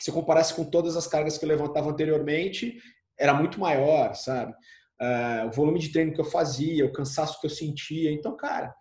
[0.00, 2.78] se comparasse com todas as cargas que eu levantava anteriormente,
[3.18, 4.54] era muito maior, sabe?
[5.00, 8.10] É, o volume de treino que eu fazia, o cansaço que eu sentia.
[8.10, 8.74] Então, cara,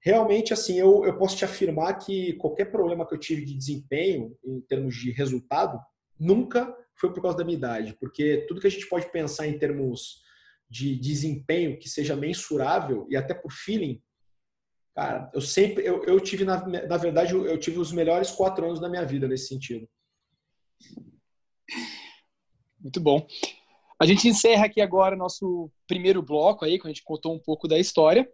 [0.00, 4.36] realmente, assim, eu, eu posso te afirmar que qualquer problema que eu tive de desempenho,
[4.44, 5.78] em termos de resultado,
[6.18, 9.58] nunca foi por causa da minha idade, porque tudo que a gente pode pensar em
[9.58, 10.22] termos
[10.68, 14.02] de desempenho que seja mensurável e até por feeling,
[14.96, 18.80] cara, eu sempre, eu, eu tive, na, na verdade, eu tive os melhores quatro anos
[18.80, 19.86] da minha vida nesse sentido.
[22.80, 23.26] Muito bom.
[24.00, 27.68] A gente encerra aqui agora nosso primeiro bloco aí, quando a gente contou um pouco
[27.68, 28.26] da história.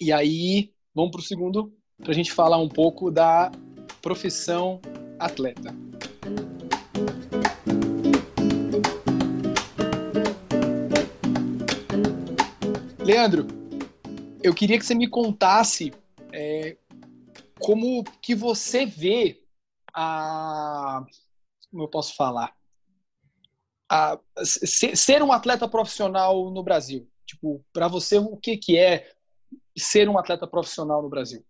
[0.00, 3.50] E aí, vamos para o segundo, para a gente falar um pouco da
[4.00, 4.80] profissão
[5.18, 5.74] atleta.
[13.04, 13.63] Leandro,
[14.44, 15.90] eu queria que você me contasse
[16.30, 16.76] é,
[17.58, 19.42] como que você vê
[19.92, 21.02] a.
[21.70, 22.54] Como eu posso falar?
[23.90, 27.08] A, ser um atleta profissional no Brasil.
[27.24, 29.10] Tipo, para você, o que, que é
[29.76, 31.42] ser um atleta profissional no Brasil?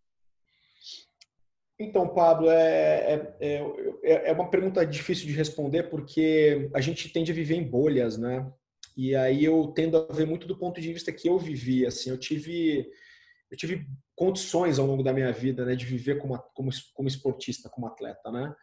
[1.76, 3.60] Então, Pablo, é, é,
[4.02, 8.16] é, é uma pergunta difícil de responder porque a gente tende a viver em bolhas,
[8.16, 8.48] né?
[8.96, 12.10] E aí eu tendo a ver muito do ponto de vista que eu vivi, assim,
[12.10, 12.88] eu tive
[13.50, 17.68] eu tive condições ao longo da minha vida, né, de viver como como, como esportista,
[17.68, 18.54] como atleta, né?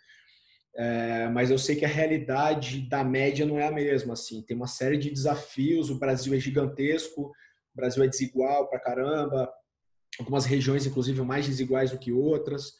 [0.75, 4.41] É, mas eu sei que a realidade da média não é a mesma, assim.
[4.41, 5.89] Tem uma série de desafios.
[5.89, 9.51] O Brasil é gigantesco, o Brasil é desigual pra caramba.
[10.19, 12.73] Algumas regiões, inclusive, mais desiguais do que outras.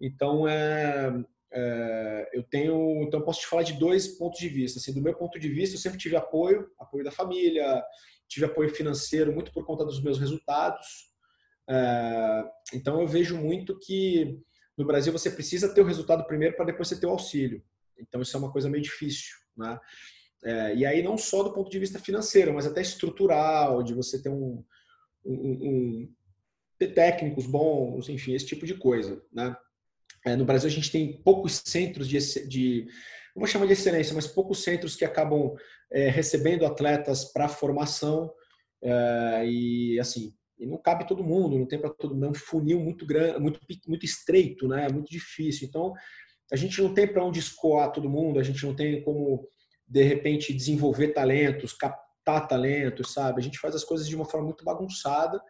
[0.00, 1.12] Então, é,
[1.54, 4.78] é, eu tenho, então posso te falar de dois pontos de vista.
[4.78, 7.82] Assim, do meu ponto de vista, eu sempre tive apoio, apoio da família,
[8.28, 11.12] tive apoio financeiro muito por conta dos meus resultados.
[11.70, 14.38] É, então eu vejo muito que
[14.76, 17.62] no Brasil você precisa ter o resultado primeiro para depois você ter o auxílio.
[17.98, 19.78] Então isso é uma coisa meio difícil, né?
[20.44, 24.20] É, e aí não só do ponto de vista financeiro, mas até estrutural, de você
[24.20, 24.62] ter um,
[25.24, 26.14] um, um
[26.78, 29.56] ter técnicos bons, enfim, esse tipo de coisa, né?
[30.24, 32.86] É, no Brasil, a gente tem poucos centros de, de
[33.34, 35.54] não vou chamar de excelência, mas poucos centros que acabam
[35.92, 38.32] é, recebendo atletas para formação
[38.82, 42.34] é, e assim e não cabe todo mundo, não tem para todo mundo, é um
[42.34, 44.88] funil muito grande, muito muito estreito, né?
[44.88, 45.66] Muito difícil.
[45.66, 45.92] Então
[46.52, 49.48] a gente não tem para onde escoar todo mundo, a gente não tem como
[49.86, 53.40] de repente desenvolver talentos, captar talentos, sabe?
[53.40, 55.40] A gente faz as coisas de uma forma muito bagunçada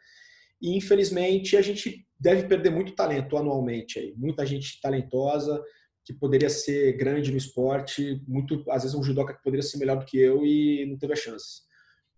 [0.64, 5.62] e infelizmente a gente deve perder muito talento anualmente aí, muita gente talentosa
[6.02, 9.98] que poderia ser grande no esporte, muito às vezes um judoca que poderia ser melhor
[9.98, 11.62] do que eu e não teve a chance.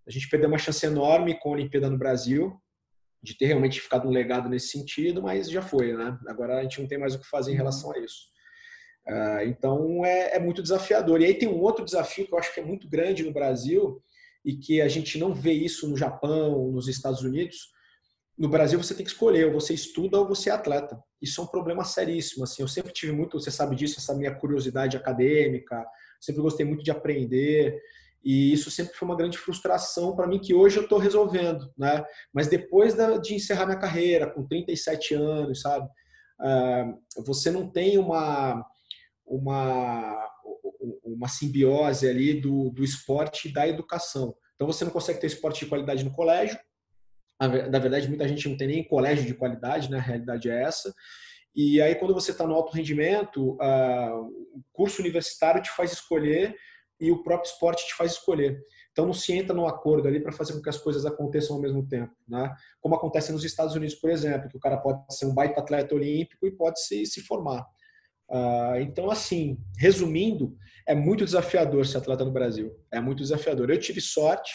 [0.07, 2.57] A gente perdeu uma chance enorme com a Olimpíada no Brasil,
[3.21, 6.17] de ter realmente ficado um legado nesse sentido, mas já foi, né?
[6.29, 8.29] Agora a gente não tem mais o que fazer em relação a isso.
[9.09, 11.21] Uh, então é, é, muito desafiador.
[11.21, 14.01] E aí tem um outro desafio que eu acho que é muito grande no Brasil
[14.45, 17.73] e que a gente não vê isso no Japão, nos Estados Unidos,
[18.39, 21.03] no Brasil você tem que escolher, ou você estuda ou você é atleta.
[21.21, 22.45] Isso é um problema seríssimo.
[22.45, 25.85] Assim, eu sempre tive muito, você sabe disso, essa minha curiosidade acadêmica,
[26.21, 27.81] sempre gostei muito de aprender.
[28.23, 31.73] E isso sempre foi uma grande frustração para mim, que hoje eu estou resolvendo.
[31.79, 32.05] Né?
[32.33, 35.89] Mas depois de encerrar minha carreira, com 37 anos, sabe?
[36.39, 36.93] Ah,
[37.25, 38.67] você não tem uma,
[39.25, 40.29] uma,
[41.05, 44.35] uma simbiose ali do, do esporte e da educação.
[44.55, 46.59] Então você não consegue ter esporte de qualidade no colégio,
[47.39, 49.99] Na verdade, muita gente não tem nem colégio de qualidade, né?
[49.99, 50.93] A realidade é essa.
[51.55, 56.55] E aí, quando você está no alto rendimento, uh, o curso universitário te faz escolher
[57.01, 58.61] e o próprio esporte te faz escolher.
[58.93, 61.63] Então, não se entra num acordo ali para fazer com que as coisas aconteçam ao
[61.63, 62.55] mesmo tempo, né?
[62.81, 65.95] Como acontece nos Estados Unidos, por exemplo, que o cara pode ser um baita atleta
[65.95, 67.67] olímpico e pode se, se formar.
[68.29, 72.75] Uh, então, assim, resumindo, é muito desafiador ser atleta no Brasil.
[72.91, 73.71] É muito desafiador.
[73.71, 74.53] Eu tive sorte,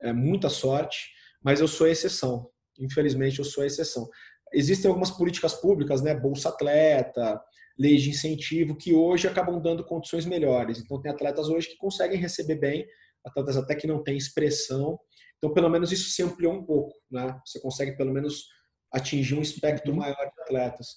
[0.00, 1.12] é muita sorte,
[1.44, 2.48] mas eu sou a exceção.
[2.78, 4.08] Infelizmente, eu sou a exceção.
[4.52, 6.14] Existem algumas políticas públicas, né?
[6.14, 7.40] Bolsa Atleta,
[7.78, 10.78] leis de incentivo, que hoje acabam dando condições melhores.
[10.78, 12.86] Então, tem atletas hoje que conseguem receber bem,
[13.24, 14.98] atletas até que não têm expressão.
[15.38, 17.38] Então, pelo menos isso se ampliou um pouco, né?
[17.44, 18.46] Você consegue, pelo menos,
[18.92, 19.98] atingir um espectro uhum.
[19.98, 20.96] maior de atletas.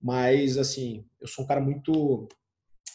[0.00, 2.28] Mas, assim, eu sou um cara muito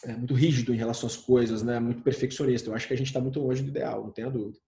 [0.04, 1.78] é, muito rígido em relação às coisas, né?
[1.78, 2.68] Muito perfeccionista.
[2.68, 4.58] Eu acho que a gente está muito longe do ideal, não tenha dúvida.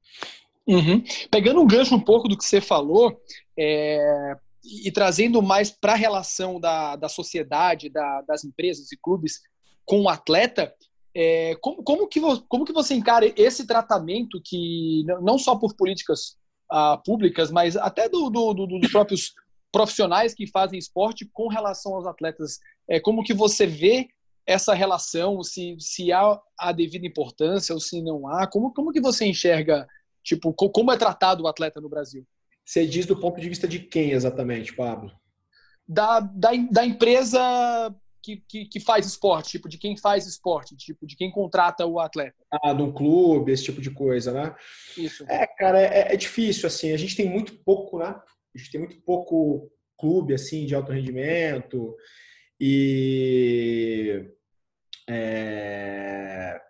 [0.66, 1.02] Uhum.
[1.30, 3.20] Pegando um gancho um pouco do que você falou,
[3.58, 9.40] é, e trazendo mais para a relação da, da sociedade, da, das empresas e clubes
[9.84, 10.72] com o atleta,
[11.14, 16.36] é, como, como, que, como que você encara esse tratamento que, não só por políticas
[16.70, 19.34] ah, públicas, mas até do, do, do, dos próprios
[19.70, 22.58] profissionais que fazem esporte com relação aos atletas?
[22.88, 24.08] É, como que você vê
[24.46, 28.46] essa relação, se, se há a devida importância ou se não há?
[28.46, 29.86] Como, como que você enxerga
[30.22, 32.26] Tipo, como é tratado o atleta no Brasil?
[32.64, 35.10] Você diz do ponto de vista de quem exatamente, Pablo?
[35.86, 37.40] Da, da, da empresa
[38.22, 41.98] que, que, que, faz esporte, tipo, de quem faz esporte, tipo, de quem contrata o
[41.98, 42.36] atleta.
[42.62, 44.54] Ah, de um clube, esse tipo de coisa, né?
[44.96, 45.24] Isso.
[45.28, 48.14] É, cara, é, é difícil, assim, a gente tem muito pouco, né?
[48.54, 51.96] A gente tem muito pouco clube, assim, de alto rendimento
[52.60, 54.24] e...
[55.08, 56.60] É,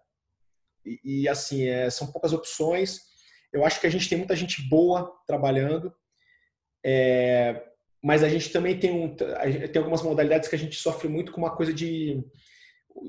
[0.84, 3.11] e, e, assim, é, são poucas opções.
[3.52, 5.92] Eu acho que a gente tem muita gente boa trabalhando,
[6.84, 7.62] é,
[8.02, 11.40] mas a gente também tem, um, tem algumas modalidades que a gente sofre muito com
[11.40, 12.22] uma coisa de.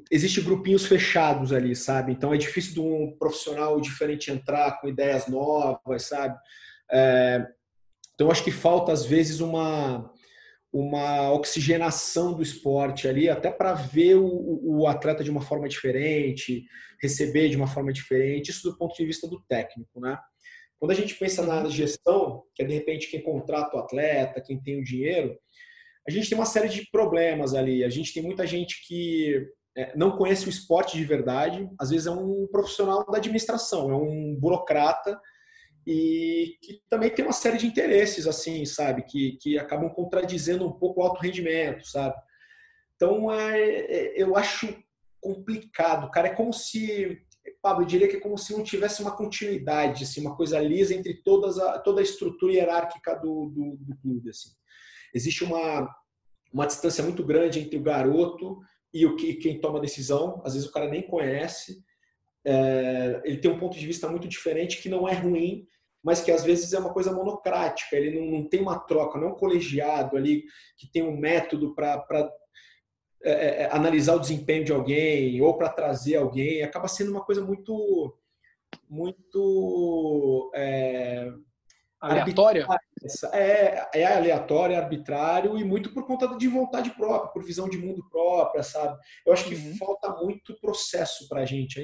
[0.10, 2.14] Existem grupinhos fechados ali, sabe?
[2.14, 6.38] Então é difícil de um profissional diferente entrar com ideias novas, sabe?
[6.92, 7.46] É,
[8.14, 10.14] então acho que falta, às vezes, uma,
[10.72, 16.66] uma oxigenação do esporte ali, até para ver o, o, atleta de uma forma diferente,
[17.02, 20.18] receber de uma forma diferente, isso do ponto de vista do técnico, né?
[20.84, 24.62] Quando a gente pensa na gestão, que é de repente quem contrata o atleta, quem
[24.62, 25.34] tem o dinheiro,
[26.06, 27.86] a gente tem uma série de problemas ali.
[27.86, 32.06] A gente tem muita gente que é, não conhece o esporte de verdade, às vezes
[32.06, 35.18] é um profissional da administração, é um burocrata
[35.88, 40.74] e que também tem uma série de interesses, assim, sabe, que, que acabam contradizendo um
[40.74, 42.18] pouco o alto rendimento, sabe.
[42.98, 44.68] Então, é, é, eu acho
[45.22, 46.28] complicado, cara.
[46.28, 47.23] É como se
[47.62, 50.94] Pablo, eu diria que é como se não tivesse uma continuidade, assim, uma coisa lisa
[50.94, 54.30] entre todas a, toda a estrutura hierárquica do, do, do clube.
[54.30, 54.50] Assim.
[55.14, 55.90] Existe uma,
[56.52, 58.60] uma distância muito grande entre o garoto
[58.94, 60.42] e o que, quem toma a decisão.
[60.46, 61.84] Às vezes o cara nem conhece.
[62.46, 65.66] É, ele tem um ponto de vista muito diferente que não é ruim,
[66.04, 67.96] mas que às vezes é uma coisa monocrática.
[67.96, 70.44] Ele não, não tem uma troca, não é um colegiado ali
[70.78, 72.30] que tem um método para
[73.24, 77.24] é, é, é, analisar o desempenho de alguém ou para trazer alguém, acaba sendo uma
[77.24, 78.18] coisa muito
[78.90, 81.32] muito é,
[82.02, 82.68] aleatória.
[83.32, 87.78] É, é aleatório, é arbitrário e muito por conta de vontade própria, por visão de
[87.78, 89.00] mundo própria, sabe?
[89.26, 89.78] Eu acho que uhum.
[89.78, 91.80] falta muito processo para a gente,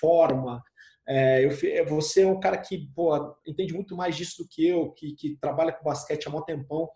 [0.00, 0.62] forma.
[1.06, 4.90] É, eu, você é um cara que pô, entende muito mais disso do que eu,
[4.92, 6.88] que, que trabalha com basquete há muito tempão.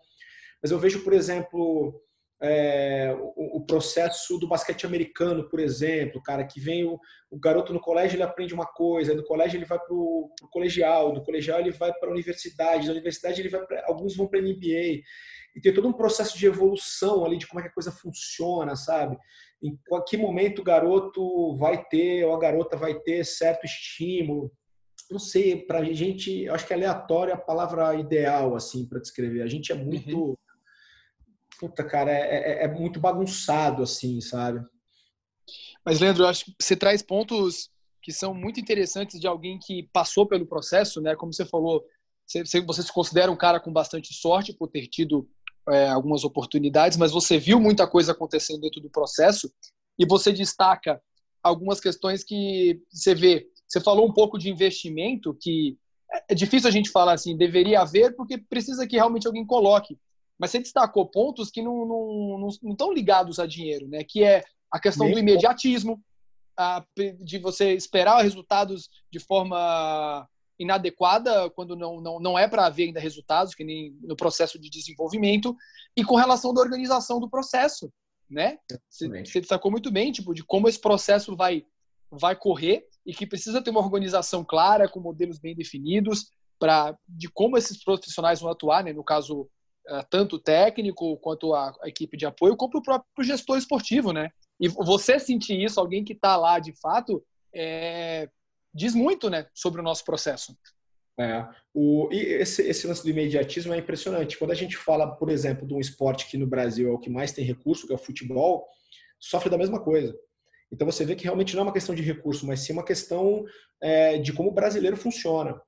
[0.61, 2.01] Mas eu vejo, por exemplo,
[2.41, 6.99] é, o, o, processo do basquete americano, por exemplo, cara, que vem o,
[7.31, 11.13] o garoto no colégio ele aprende uma coisa, no colégio ele vai para o colegial,
[11.13, 14.41] do colegial ele vai para a universidade, da universidade ele vai pra, alguns vão para
[14.41, 15.01] NBA
[15.55, 18.75] e tem todo um processo de evolução ali de como é que a coisa funciona,
[18.75, 19.17] sabe?
[19.63, 19.75] Em
[20.07, 24.51] que momento o garoto vai ter ou a garota vai ter certo estímulo?
[25.09, 29.41] Não sei, para a gente, acho que é aleatório a palavra ideal assim para descrever.
[29.41, 30.35] A gente é muito uhum
[31.59, 34.65] puta, cara, é, é, é, muito bagunçado, assim, sabe?
[35.85, 37.69] Mas, Leandro, eu acho que você traz pontos
[38.01, 41.15] que são muito interessantes de alguém que passou pelo processo, né?
[41.15, 41.83] Como você falou,
[42.25, 45.29] você, você se considera um cara com bastante sorte por ter tido
[45.69, 49.51] é, algumas oportunidades, mas você viu muita coisa acontecendo dentro do processo
[49.99, 51.01] e você destaca
[51.43, 53.47] algumas questões que você vê.
[53.67, 55.77] Você falou um pouco de investimento, que
[56.29, 59.97] é difícil a gente falar assim, deveria haver, porque precisa que realmente alguém coloque
[60.39, 64.03] mas você destacou pontos que não, não, não, estão ligados a dinheiro, né?
[64.03, 66.01] Que é a questão do imediatismo,
[66.57, 66.83] a,
[67.19, 70.27] de você esperar resultados de forma
[70.59, 74.69] inadequada quando não, não, não é para haver ainda resultados, que nem no processo de
[74.69, 75.55] desenvolvimento,
[75.95, 77.91] e com relação da organização do processo,
[78.29, 78.57] né?
[78.89, 81.65] Você, você destacou muito bem, tipo, de como esse processo vai,
[82.11, 87.29] vai correr e que precisa ter uma organização clara, com modelos bem definidos, para de
[87.29, 88.91] como esses profissionais vão atuar, né?
[88.91, 89.47] no caso,
[90.09, 94.29] tanto o técnico quanto a, a equipe de apoio, como o próprio gestor esportivo, né?
[94.59, 97.23] E você sentir isso, alguém que está lá de fato,
[97.53, 98.29] é,
[98.73, 100.55] diz muito né, sobre o nosso processo.
[101.19, 104.37] É, o, e esse, esse lance do imediatismo é impressionante.
[104.37, 107.09] Quando a gente fala, por exemplo, de um esporte que no Brasil é o que
[107.09, 108.67] mais tem recurso, que é o futebol,
[109.19, 110.15] sofre da mesma coisa.
[110.71, 113.45] Então você vê que realmente não é uma questão de recurso, mas sim uma questão
[113.81, 115.59] é, de como o brasileiro funciona.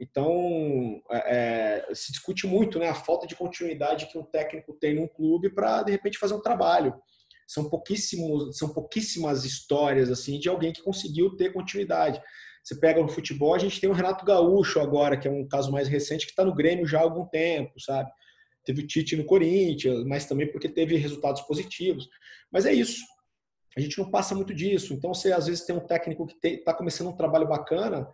[0.00, 4.94] Então é, é, se discute muito né, a falta de continuidade que um técnico tem
[4.94, 6.94] num clube para de repente fazer um trabalho.
[7.46, 12.20] São pouquíssimos, são pouquíssimas histórias assim de alguém que conseguiu ter continuidade.
[12.64, 15.70] Você pega no futebol, a gente tem o Renato Gaúcho agora, que é um caso
[15.72, 18.10] mais recente, que está no Grêmio já há algum tempo, sabe?
[18.64, 22.08] Teve o Tite no Corinthians, mas também porque teve resultados positivos.
[22.52, 23.00] Mas é isso
[23.76, 24.92] a gente não passa muito disso.
[24.92, 28.08] Então, você às vezes tem um técnico que está começando um trabalho bacana,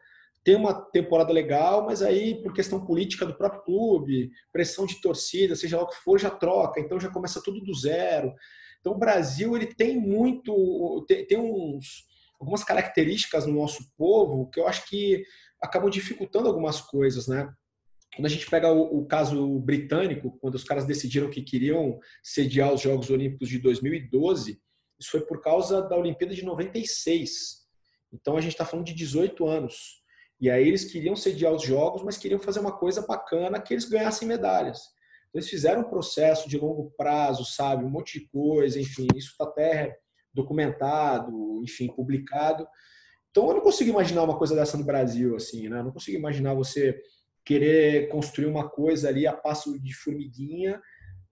[0.46, 5.56] tem uma temporada legal, mas aí, por questão política do próprio clube, pressão de torcida,
[5.56, 8.32] seja lá o que for, já troca, então já começa tudo do zero.
[8.78, 12.04] Então, o Brasil ele tem muito, tem, tem uns,
[12.38, 15.24] algumas características no nosso povo que eu acho que
[15.60, 17.52] acabam dificultando algumas coisas, né?
[18.14, 22.72] Quando a gente pega o, o, caso britânico, quando os caras decidiram que queriam sediar
[22.72, 24.60] os Jogos Olímpicos de 2012,
[24.96, 27.66] isso foi por causa da Olimpíada de 96.
[28.12, 30.05] Então a gente está falando de 18 anos.
[30.40, 33.88] E aí eles queriam sediar os jogos, mas queriam fazer uma coisa bacana que eles
[33.88, 34.80] ganhassem medalhas.
[35.28, 39.30] Então, eles fizeram um processo de longo prazo, sabe, um monte de coisa, enfim, isso
[39.30, 39.98] está até
[40.32, 42.66] documentado, enfim, publicado.
[43.30, 45.80] Então eu não consigo imaginar uma coisa dessa no Brasil, assim, né?
[45.80, 46.98] Eu não consigo imaginar você
[47.44, 50.80] querer construir uma coisa ali a passo de formiguinha,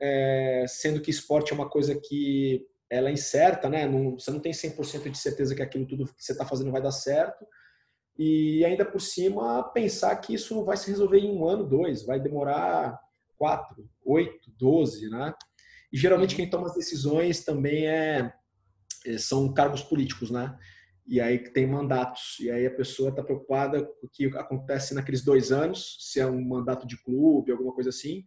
[0.00, 3.86] é, sendo que esporte é uma coisa que ela é incerta, né?
[3.86, 6.82] Não, você não tem 100% de certeza que aquilo tudo que você está fazendo vai
[6.82, 7.46] dar certo.
[8.19, 12.05] E ainda por cima, pensar que isso não vai se resolver em um ano, dois,
[12.05, 12.99] vai demorar
[13.37, 15.35] quatro, oito, doze, né?
[15.93, 18.33] E geralmente quem toma as decisões também é,
[19.07, 20.57] é são cargos políticos, né?
[21.07, 22.39] E aí tem mandatos.
[22.41, 26.27] E aí a pessoa está preocupada com o que acontece naqueles dois anos, se é
[26.27, 28.25] um mandato de clube, alguma coisa assim,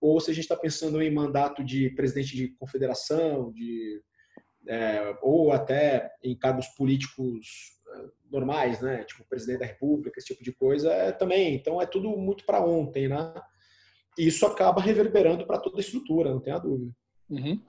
[0.00, 4.02] ou se a gente está pensando em mandato de presidente de confederação, de,
[4.66, 7.77] é, ou até em cargos políticos
[8.30, 9.04] normais, né?
[9.04, 11.54] Tipo presidente da República, esse tipo de coisa, é, também.
[11.54, 13.34] Então é tudo muito para ontem, né?
[14.18, 16.92] E isso acaba reverberando para toda a estrutura, não tenha dúvida.
[17.30, 17.60] Uhum.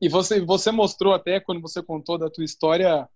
[0.00, 3.08] E você, você mostrou até quando você contou da tua história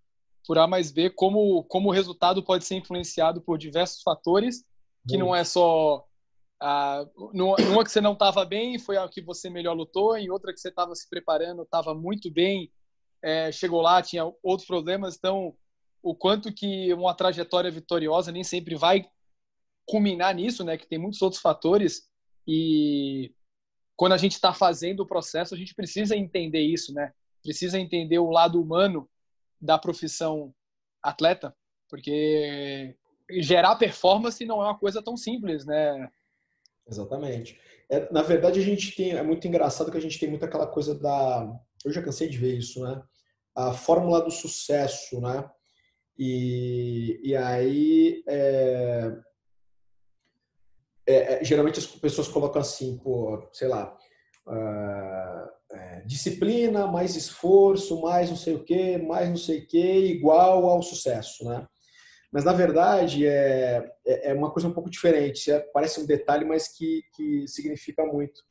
[0.47, 4.65] por A mais B como, como o resultado pode ser influenciado por diversos fatores,
[5.09, 6.05] que não é só
[6.61, 10.53] ah, numa que você não estava bem, foi a que você melhor lutou, em outra
[10.53, 12.71] que você estava se preparando, estava muito bem,
[13.23, 15.17] é, chegou lá, tinha outros problemas.
[15.17, 15.55] Então,
[16.03, 19.09] o quanto que uma trajetória vitoriosa nem sempre vai
[19.87, 20.77] culminar nisso, né?
[20.77, 22.09] Que tem muitos outros fatores
[22.47, 23.33] e
[23.97, 27.13] quando a gente está fazendo o processo, a gente precisa entender isso, né?
[27.43, 29.09] Precisa entender o lado humano
[29.61, 30.55] da profissão
[31.03, 31.55] atleta,
[31.91, 32.97] porque
[33.41, 36.09] gerar performance não é uma coisa tão simples, né?
[36.89, 37.61] Exatamente.
[37.91, 39.13] É, na verdade, a gente tem.
[39.13, 41.51] É muito engraçado que a gente tem muito aquela coisa da.
[41.85, 43.03] Eu já cansei de ver isso, né?
[43.55, 45.49] A fórmula do sucesso, né?
[46.19, 48.23] E, e aí.
[48.27, 49.13] É,
[51.07, 53.97] é, é geralmente as pessoas colocam assim, pô, sei lá.
[54.47, 55.59] Uh,
[56.07, 60.83] disciplina, mais esforço, mais não sei o que, mais não sei o que, igual ao
[60.83, 61.67] sucesso, né?
[62.33, 65.51] Mas, na verdade, é, é, é uma coisa um pouco diferente.
[65.51, 68.43] É, parece um detalhe, mas que, que significa muito.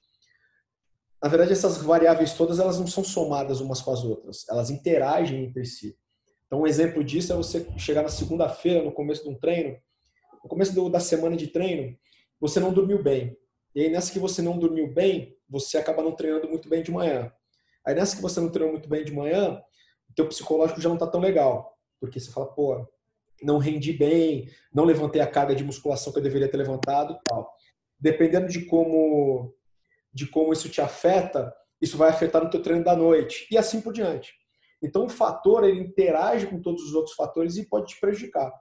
[1.21, 4.47] Na verdade, essas variáveis todas elas não são somadas umas com as outras.
[4.49, 5.95] Elas interagem entre si.
[6.47, 9.77] Então, um exemplo disso é você chegar na segunda-feira, no começo de um treino,
[10.43, 11.95] no começo do, da semana de treino,
[12.39, 13.37] você não dormiu bem.
[13.75, 16.91] E aí, nessa que você não dormiu bem, você acaba não treinando muito bem de
[16.91, 17.31] manhã.
[17.85, 19.61] Aí, nessa que você não treinou muito bem de manhã,
[20.09, 21.77] o teu psicológico já não está tão legal.
[21.99, 22.87] Porque você fala, pô,
[23.41, 27.53] não rendi bem, não levantei a carga de musculação que eu deveria ter levantado, tal.
[27.99, 29.53] Dependendo de como
[30.13, 33.79] de como isso te afeta, isso vai afetar no teu treino da noite e assim
[33.79, 34.33] por diante.
[34.81, 38.51] Então o fator ele interage com todos os outros fatores e pode te prejudicar.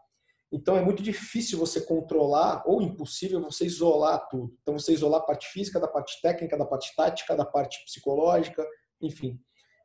[0.52, 4.56] Então é muito difícil você controlar ou impossível você isolar tudo.
[4.62, 8.66] Então você isolar a parte física da parte técnica, da parte tática, da parte psicológica,
[9.00, 9.38] enfim.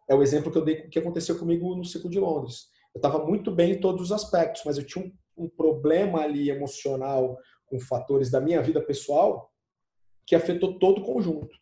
[0.09, 3.25] É o exemplo que eu dei que aconteceu comigo no ciclo de Londres eu estava
[3.25, 7.79] muito bem em todos os aspectos, mas eu tinha um, um, problema ali emocional com
[7.79, 9.49] fatores da minha vida pessoal
[10.27, 11.55] que afetou todo o conjunto.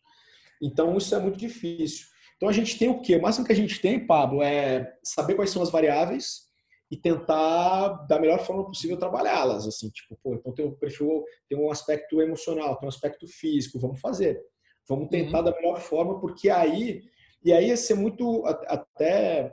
[0.60, 2.06] Então, isso é muito difícil.
[2.40, 3.16] Então, a gente tem o quê?
[3.16, 6.48] O máximo que a gente tem, Pablo, é saber quais são as variáveis
[6.90, 9.68] e tentar, da melhor forma possível, trabalhá-las.
[9.68, 13.78] Assim, tipo, pô, então tem um perfil, tem um aspecto emocional, tem um aspecto físico,
[13.78, 14.40] vamos fazer.
[14.88, 15.44] Vamos tentar uhum.
[15.44, 17.02] da melhor forma, porque aí,
[17.44, 19.52] e aí ia ser muito, até,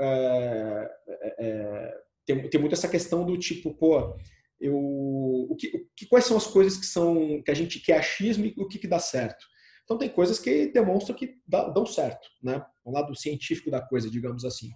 [0.00, 1.94] é, é, é,
[2.26, 4.16] tem, tem muito essa questão do tipo, pô,
[4.60, 7.98] eu, o que, o que, quais são as coisas que são que a gente quer
[7.98, 9.46] achismo e o que, que dá certo.
[9.86, 12.60] Então tem coisas que demonstram que dão certo, né?
[12.84, 14.70] O lado científico da coisa, digamos assim.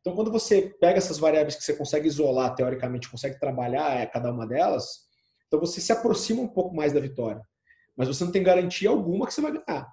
[0.00, 4.30] Então quando você pega essas variáveis que você consegue isolar teoricamente, consegue trabalhar é, cada
[4.32, 5.04] uma delas,
[5.48, 7.42] então você se aproxima um pouco mais da vitória.
[7.96, 9.92] Mas você não tem garantia alguma que você vai ganhar.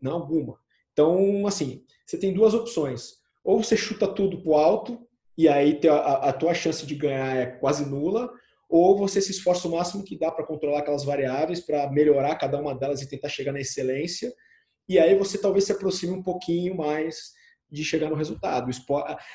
[0.00, 0.58] Não alguma.
[0.92, 3.18] Então, assim, você tem duas opções.
[3.44, 7.46] Ou você chuta tudo pro alto e aí a, a tua chance de ganhar é
[7.46, 8.30] quase nula,
[8.70, 12.58] ou você se esforça o máximo que dá para controlar aquelas variáveis, para melhorar cada
[12.58, 14.32] uma delas e tentar chegar na excelência.
[14.88, 17.32] E aí você talvez se aproxime um pouquinho mais
[17.68, 18.70] de chegar no resultado.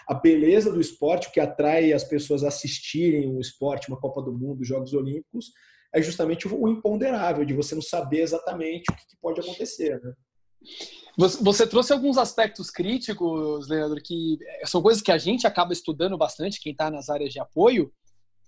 [0.08, 4.22] A beleza do esporte, o que atrai as pessoas a assistirem um esporte, uma Copa
[4.22, 5.52] do Mundo, Jogos Olímpicos,
[5.94, 10.02] é justamente o imponderável, de você não saber exatamente o que pode acontecer.
[10.02, 10.14] Né?
[11.18, 16.60] Você trouxe alguns aspectos críticos, Leandro, que são coisas que a gente acaba estudando bastante,
[16.60, 17.92] quem está nas áreas de apoio,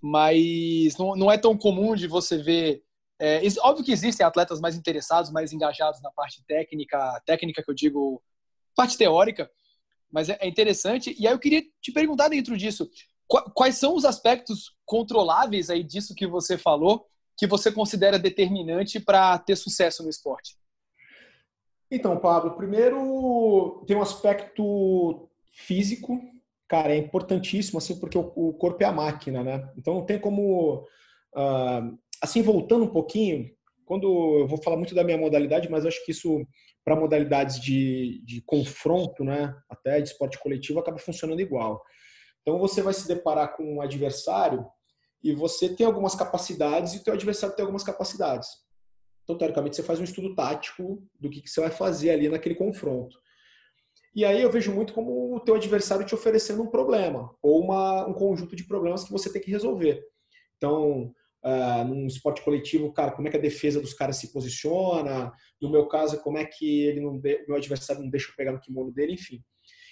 [0.01, 2.83] mas não, não é tão comum de você ver.
[3.19, 7.75] É, óbvio que existem atletas mais interessados, mais engajados na parte técnica, técnica que eu
[7.75, 8.21] digo,
[8.75, 9.49] parte teórica,
[10.11, 11.15] mas é, é interessante.
[11.19, 12.89] E aí eu queria te perguntar dentro disso,
[13.53, 19.37] quais são os aspectos controláveis aí disso que você falou, que você considera determinante para
[19.37, 20.55] ter sucesso no esporte?
[21.89, 26.19] Então, Pablo, primeiro tem um aspecto físico,
[26.67, 29.71] cara, é importantíssimo, assim, porque o, corpo é a máquina, né?
[29.77, 30.85] Então não tem como.
[31.35, 33.49] Uh, assim, voltando um pouquinho,
[33.85, 36.45] quando eu vou falar muito da minha modalidade, mas acho que isso,
[36.83, 41.81] para modalidades de, de confronto, né, até de esporte coletivo, acaba funcionando igual.
[42.41, 44.65] Então você vai se deparar com um adversário
[45.23, 48.49] e você tem algumas capacidades e o teu adversário tem algumas capacidades.
[49.23, 52.55] Então, teoricamente, você faz um estudo tático do que, que você vai fazer ali naquele
[52.55, 53.19] confronto.
[54.17, 58.07] E aí eu vejo muito como o teu adversário te oferecendo um problema ou uma,
[58.07, 60.03] um conjunto de problemas que você tem que resolver.
[60.55, 61.13] Então,
[61.45, 65.31] uh, num esporte coletivo, cara, como é que a defesa dos caras se posiciona?
[65.61, 68.53] No meu caso, como é que ele não de, meu adversário não deixa eu pegar
[68.53, 69.39] no kimono dele, enfim.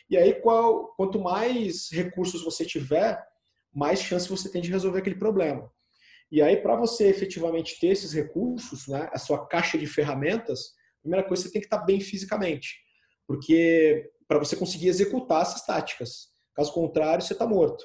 [0.09, 3.23] E aí, qual, quanto mais recursos você tiver,
[3.71, 5.71] mais chance você tem de resolver aquele problema.
[6.31, 11.01] E aí, para você efetivamente ter esses recursos, né, a sua caixa de ferramentas, a
[11.03, 12.84] primeira coisa você tem que estar bem fisicamente.
[13.27, 16.29] Porque para você conseguir executar essas táticas.
[16.55, 17.83] Caso contrário, você está morto.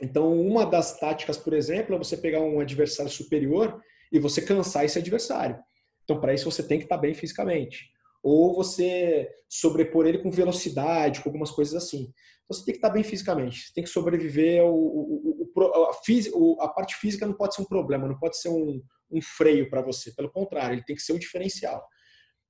[0.00, 3.80] Então, uma das táticas, por exemplo, é você pegar um adversário superior
[4.12, 5.58] e você cansar esse adversário.
[6.02, 7.90] Então, para isso, você tem que estar tá bem fisicamente.
[8.22, 12.02] Ou você sobrepor ele com velocidade, com algumas coisas assim.
[12.44, 13.66] Então, você tem que estar tá bem fisicamente.
[13.66, 14.64] Você tem que sobreviver.
[14.64, 18.82] O, o, a, a, parte física não pode ser um problema, não pode ser um,
[19.10, 20.12] um freio para você.
[20.14, 21.84] Pelo contrário, ele tem que ser um diferencial.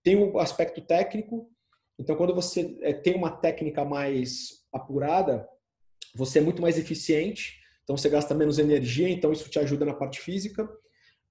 [0.03, 1.49] Tem o aspecto técnico,
[1.99, 5.49] então, quando você é, tem uma técnica mais apurada,
[6.15, 9.95] você é muito mais eficiente, então você gasta menos energia, então isso te ajuda na
[9.95, 10.69] parte física.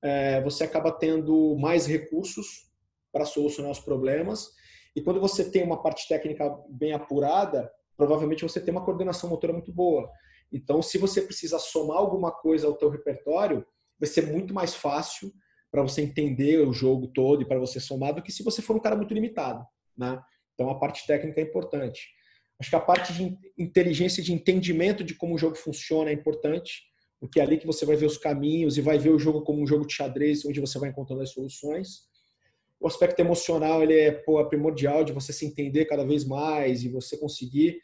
[0.01, 2.71] É, você acaba tendo mais recursos
[3.11, 4.51] para solucionar os problemas.
[4.95, 9.53] E quando você tem uma parte técnica bem apurada, provavelmente você tem uma coordenação motora
[9.53, 10.09] muito boa.
[10.51, 13.65] Então, se você precisa somar alguma coisa ao teu repertório,
[13.99, 15.33] vai ser muito mais fácil
[15.71, 18.75] para você entender o jogo todo e para você somar do que se você for
[18.75, 19.65] um cara muito limitado,
[19.97, 20.21] né?
[20.53, 22.09] Então a parte técnica é importante.
[22.59, 26.83] Acho que a parte de inteligência, de entendimento de como o jogo funciona é importante,
[27.19, 29.61] porque é ali que você vai ver os caminhos e vai ver o jogo como
[29.61, 32.03] um jogo de xadrez, onde você vai encontrando as soluções.
[32.79, 36.83] O aspecto emocional ele é, pô, é primordial de você se entender cada vez mais
[36.83, 37.81] e você conseguir,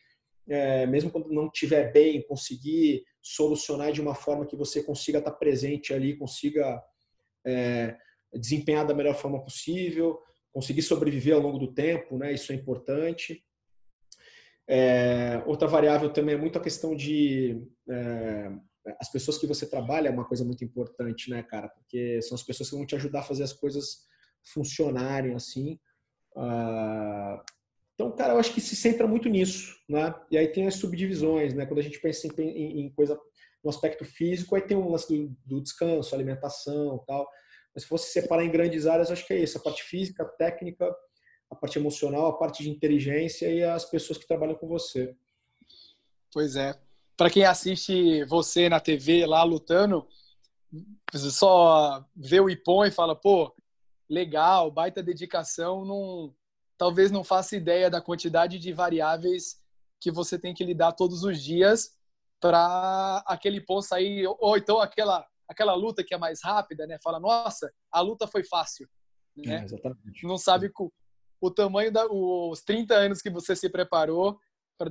[0.48, 5.32] é, mesmo quando não estiver bem, conseguir solucionar de uma forma que você consiga estar
[5.32, 6.84] presente ali, consiga
[7.46, 7.96] é,
[8.34, 10.20] desempenhar da melhor forma possível
[10.52, 12.34] conseguir sobreviver ao longo do tempo, né?
[12.34, 13.44] Isso é importante.
[14.68, 18.52] É, outra variável também é muito a questão de é,
[19.00, 21.70] as pessoas que você trabalha é uma coisa muito importante, né, cara?
[21.70, 24.08] Porque são as pessoas que vão te ajudar a fazer as coisas
[24.54, 25.80] funcionarem assim.
[26.36, 27.44] Ah,
[27.94, 30.14] então, cara, eu acho que se centra muito nisso, né?
[30.32, 31.66] E aí tem as subdivisões, né?
[31.66, 33.20] Quando a gente pensa em, em coisa
[33.64, 37.28] no aspecto físico, aí tem um lance do, do descanso, alimentação, tal.
[37.74, 40.26] Mas se fosse separar em grandes áreas, acho que é isso: a parte física, a
[40.28, 40.94] técnica,
[41.50, 45.16] a parte emocional, a parte de inteligência e as pessoas que trabalham com você.
[46.32, 46.80] Pois é.
[47.18, 50.08] Para quem assiste você na TV lá lutando,
[51.14, 53.54] só vê o Ipon e fala, pô,
[54.10, 56.34] legal, baita dedicação, não,
[56.78, 59.62] talvez não faça ideia da quantidade de variáveis
[60.00, 61.98] que você tem que lidar todos os dias
[62.40, 67.00] para aquele Ipon sair, ou então aquela, aquela luta que é mais rápida, né?
[67.04, 68.88] Fala, nossa, a luta foi fácil.
[69.36, 69.56] Né?
[69.56, 70.24] É, exatamente.
[70.24, 70.92] Não sabe o,
[71.42, 74.40] o tamanho da, os 30 anos que você se preparou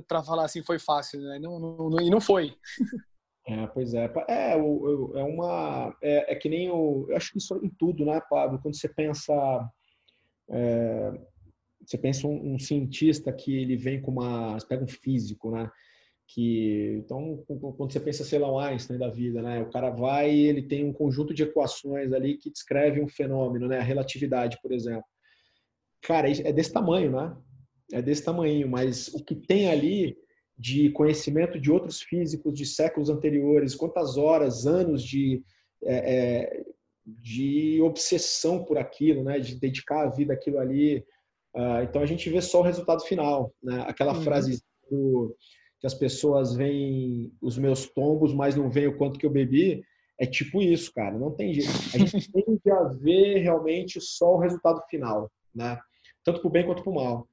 [0.07, 1.39] para falar assim foi fácil, né?
[1.39, 2.55] Não, não, não, e não foi.
[3.47, 4.11] É, pois é.
[4.27, 4.55] É, é
[5.23, 5.97] uma.
[6.03, 7.07] É, é, que nem o.
[7.09, 8.59] Eu acho que isso em tudo, né, Pablo?
[8.61, 9.33] Quando você pensa.
[10.51, 11.11] É,
[11.83, 14.53] você pensa um, um, cientista que ele vem com uma.
[14.53, 15.71] Você pega um físico, né?
[16.31, 19.61] Que, então, quando você pensa, sei lá, o Einstein da vida, né?
[19.61, 23.67] O cara vai e ele tem um conjunto de equações ali que descreve um fenômeno,
[23.67, 23.79] né?
[23.79, 25.03] A relatividade, por exemplo.
[26.03, 27.35] Cara, é desse tamanho, né?
[27.91, 30.15] É desse tamanho, mas o que tem ali
[30.59, 35.41] de conhecimento de outros físicos de séculos anteriores, quantas horas, anos de,
[35.83, 36.63] é, é,
[37.05, 39.39] de obsessão por aquilo, né?
[39.39, 41.03] de dedicar a vida àquilo ali.
[41.55, 43.53] Uh, então a gente vê só o resultado final.
[43.63, 43.83] Né?
[43.87, 44.21] Aquela uhum.
[44.21, 44.61] frase
[44.91, 45.35] do,
[45.79, 49.83] que as pessoas veem os meus tombos, mas não veem o quanto que eu bebi.
[50.19, 51.17] É tipo isso, cara.
[51.17, 51.69] Não tem jeito.
[51.93, 52.69] A gente tem que
[52.99, 55.79] ver realmente só o resultado final, né?
[56.23, 57.27] Tanto para o bem quanto para o mal.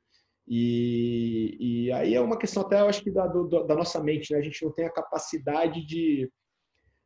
[0.48, 4.32] E, e aí é uma questão até, eu acho que da, do, da nossa mente,
[4.32, 4.38] né?
[4.38, 6.30] A gente não tem a capacidade de,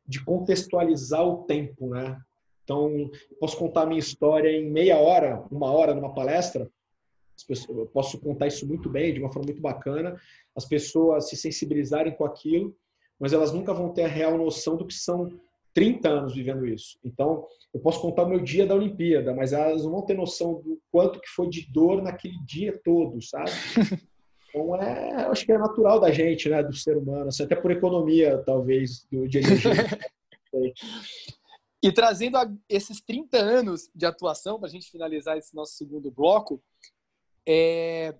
[0.05, 2.19] de contextualizar o tempo, né?
[2.63, 6.69] Então, posso contar a minha história em meia hora, uma hora numa palestra.
[7.49, 10.19] Eu posso contar isso muito bem, de uma forma muito bacana.
[10.55, 12.75] As pessoas se sensibilizarem com aquilo,
[13.19, 15.31] mas elas nunca vão ter a real noção do que são
[15.73, 16.97] 30 anos vivendo isso.
[17.03, 20.55] Então, eu posso contar o meu dia da Olimpíada, mas elas não vão ter noção
[20.55, 23.51] do quanto que foi de dor naquele dia todo, sabe?
[24.49, 27.71] Então, é, acho que é natural da gente, né, do ser humano, assim, até por
[27.71, 29.71] economia, talvez, do, de energia.
[31.81, 36.11] e trazendo a, esses 30 anos de atuação, para a gente finalizar esse nosso segundo
[36.11, 36.61] bloco,
[37.53, 38.15] é,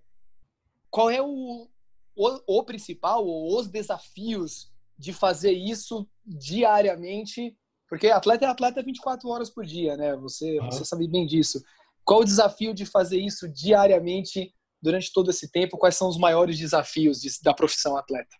[0.89, 1.69] qual é o,
[2.15, 7.57] o, o principal, ou os desafios de fazer isso diariamente,
[7.87, 10.15] porque atleta é atleta 24 horas por dia, né?
[10.17, 10.65] Você, uhum.
[10.69, 11.63] você sabe bem disso.
[12.03, 15.77] Qual o desafio de fazer isso diariamente durante todo esse tempo?
[15.77, 18.35] Quais são os maiores desafios de, da profissão atleta?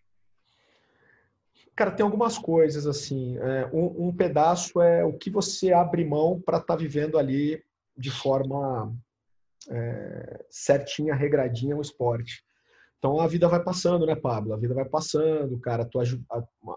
[1.73, 3.37] Cara, tem algumas coisas assim.
[3.37, 7.63] É, um, um, pedaço é o que você abre mão para estar tá vivendo ali
[7.97, 8.93] de forma
[9.69, 12.43] é, certinha, regradinha o esporte.
[12.97, 14.53] Então a vida vai passando, né, Pablo?
[14.53, 15.85] A vida vai passando, cara.
[15.85, 16.03] Tua,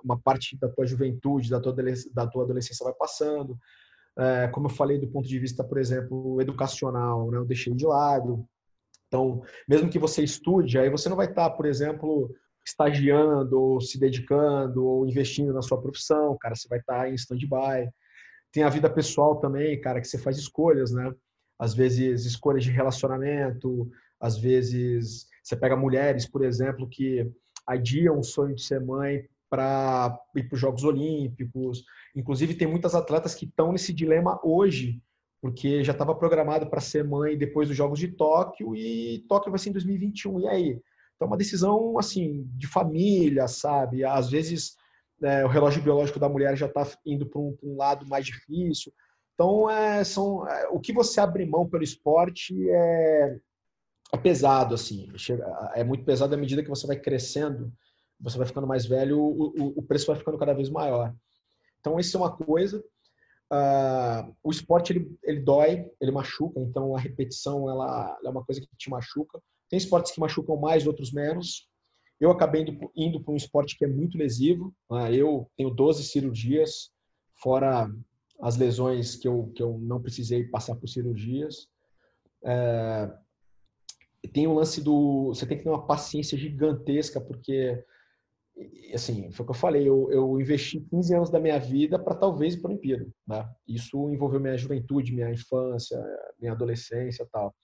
[0.03, 1.75] uma parte da tua juventude, da tua,
[2.13, 3.59] da tua adolescência vai passando.
[4.17, 7.85] É, como eu falei, do ponto de vista, por exemplo, educacional, né, eu deixei de
[7.85, 8.47] lado.
[9.07, 12.35] Então, mesmo que você estude, aí você não vai estar, por exemplo,
[12.67, 16.55] estagiando, ou se dedicando, ou investindo na sua profissão, cara.
[16.55, 17.91] Você vai estar em stand-by.
[18.51, 21.13] Tem a vida pessoal também, cara, que você faz escolhas, né?
[21.65, 23.91] Às vezes, escolhas de relacionamento,
[24.21, 27.27] às vezes você pega mulheres, por exemplo, que
[27.67, 31.83] adiam o sonho de ser mãe para ir para os Jogos Olímpicos.
[32.15, 35.01] Inclusive, tem muitas atletas que estão nesse dilema hoje,
[35.41, 39.59] porque já estava programado para ser mãe depois dos Jogos de Tóquio e Tóquio vai
[39.59, 40.41] ser em 2021.
[40.41, 40.69] E aí?
[41.17, 44.05] Então, é uma decisão assim de família, sabe?
[44.05, 44.77] Às vezes
[45.23, 48.93] é, o relógio biológico da mulher já está indo para um, um, lado mais difícil.
[49.35, 53.37] Então, é, são, é, o que você abre mão pelo esporte é,
[54.13, 55.13] é pesado, assim.
[55.75, 57.73] É muito pesado à medida que você vai crescendo,
[58.21, 61.13] você vai ficando mais velho, o, o, preço vai ficando cada vez maior.
[61.81, 62.83] Então, isso é uma coisa.
[63.53, 68.45] Uh, o esporte, ele, ele dói, ele machuca, então a repetição, ela, ela é uma
[68.45, 69.41] coisa que te machuca.
[69.69, 71.69] Tem esportes que machucam mais, outros menos.
[72.21, 74.73] Eu acabei indo, indo para um esporte que é muito lesivo.
[74.89, 76.91] Uh, eu tenho 12 cirurgias,
[77.35, 77.91] fora
[78.45, 81.67] as lesões que eu, que eu não precisei passar por cirurgias.
[82.43, 83.11] Uh,
[84.35, 85.29] tem o lance do.
[85.29, 87.83] Você tem que ter uma paciência gigantesca, porque,
[88.93, 92.15] assim, foi o que eu falei, eu, eu investi 15 anos da minha vida para
[92.15, 93.07] talvez ir para a Olimpíada.
[93.27, 93.49] Né?
[93.67, 95.99] Isso envolveu minha juventude, minha infância,
[96.39, 97.55] minha adolescência tal.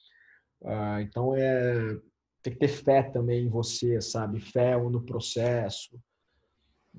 [0.62, 1.94] Uh, então, é,
[2.42, 4.40] tem que ter fé também em você, sabe?
[4.40, 6.00] Fé no processo.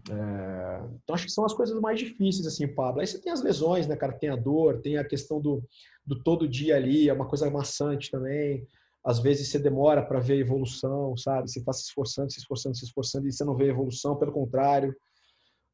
[0.10, 3.02] É, então, acho que são as coisas mais difíceis, assim, Pablo.
[3.02, 4.14] Aí você tem as lesões, né, cara?
[4.14, 5.64] Tem a dor, tem a questão do,
[6.06, 8.66] do todo dia ali, é uma coisa maçante também
[9.04, 11.50] às vezes você demora para ver evolução, sabe?
[11.50, 14.96] Você está se esforçando, se esforçando, se esforçando e você não vê evolução, pelo contrário.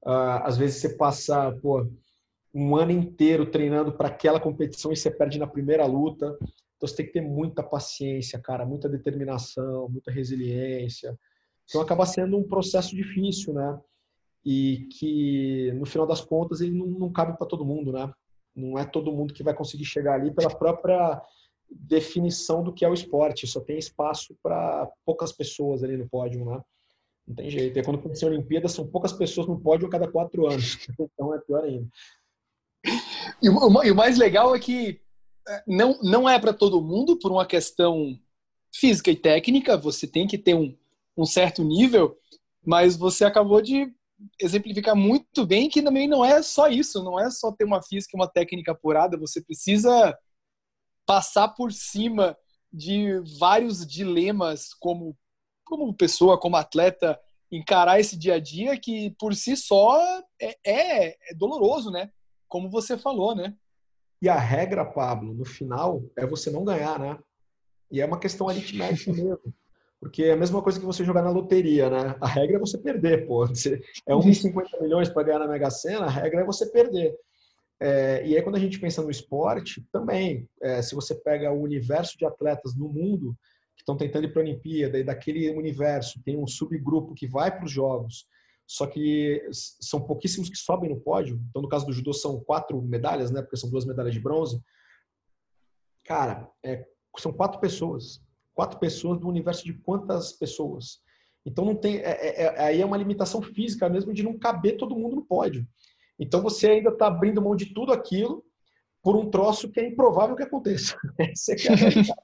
[0.06, 1.86] Uh, às vezes você passa pô,
[2.54, 6.38] um ano inteiro treinando para aquela competição e você perde na primeira luta.
[6.40, 11.18] Então você tem que ter muita paciência, cara, muita determinação, muita resiliência.
[11.66, 13.78] Então acaba sendo um processo difícil, né?
[14.50, 18.10] E que no final das contas ele não, não cabe para todo mundo, né?
[18.56, 21.22] Não é todo mundo que vai conseguir chegar ali pela própria
[21.70, 23.46] definição do que é o esporte.
[23.46, 26.62] Só tem espaço para poucas pessoas ali no pódio, né?
[27.28, 27.78] Não tem jeito.
[27.78, 30.78] E quando acontece a Olimpíada, são poucas pessoas no pódio a cada quatro anos.
[30.98, 31.90] Então é pior ainda.
[33.42, 35.02] E o mais legal é que
[35.46, 38.18] é, não, não é para todo mundo, por uma questão
[38.74, 40.74] física e técnica, você tem que ter um,
[41.18, 42.18] um certo nível,
[42.66, 43.94] mas você acabou de
[44.40, 48.16] exemplificar muito bem que também não é só isso, não é só ter uma física
[48.16, 50.18] e uma técnica apurada, você precisa
[51.06, 52.38] passar por cima
[52.72, 55.16] de vários dilemas como
[55.68, 57.20] como pessoa, como atleta,
[57.52, 60.02] encarar esse dia a dia que por si só
[60.40, 62.10] é, é, é doloroso, né?
[62.48, 63.54] Como você falou, né?
[64.22, 67.20] E a regra, Pablo, no final é você não ganhar, né?
[67.92, 69.40] E é uma questão aritmética mesmo.
[70.00, 72.16] Porque é a mesma coisa que você jogar na loteria, né?
[72.22, 73.46] A regra é você perder, pô.
[73.46, 77.16] É 1,50 milhões para ganhar na Mega Sena, a regra é você perder.
[77.80, 81.62] É, e aí, quando a gente pensa no esporte, também, é, se você pega o
[81.62, 83.38] universo de atletas no mundo
[83.76, 87.56] que estão tentando ir para a Olimpíada, e daquele universo tem um subgrupo que vai
[87.56, 88.28] para os Jogos,
[88.66, 91.40] só que são pouquíssimos que sobem no pódio.
[91.50, 93.42] Então, no caso do judô, são quatro medalhas, né?
[93.42, 94.62] Porque são duas medalhas de bronze.
[96.04, 96.86] Cara, é,
[97.18, 98.22] são quatro pessoas.
[98.58, 101.00] Quatro pessoas do universo de quantas pessoas?
[101.46, 101.98] Então, não tem.
[101.98, 105.24] É, é, é aí é uma limitação física mesmo de não caber todo mundo no
[105.24, 105.64] pódio.
[106.18, 108.44] Então, você ainda está abrindo mão de tudo aquilo
[109.04, 110.98] por um troço que é improvável que aconteça.
[111.20, 112.18] É é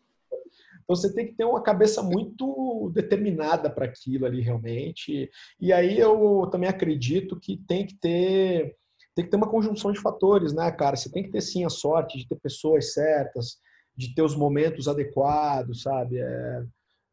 [0.83, 5.29] então você tem que ter uma cabeça muito determinada para aquilo ali realmente.
[5.61, 8.75] E aí eu também acredito que tem que ter
[9.15, 10.95] tem que ter uma conjunção de fatores, né, cara?
[10.95, 13.59] Você tem que ter sim a sorte de ter pessoas certas,
[13.95, 16.19] de ter os momentos adequados, sabe?
[16.19, 16.63] É...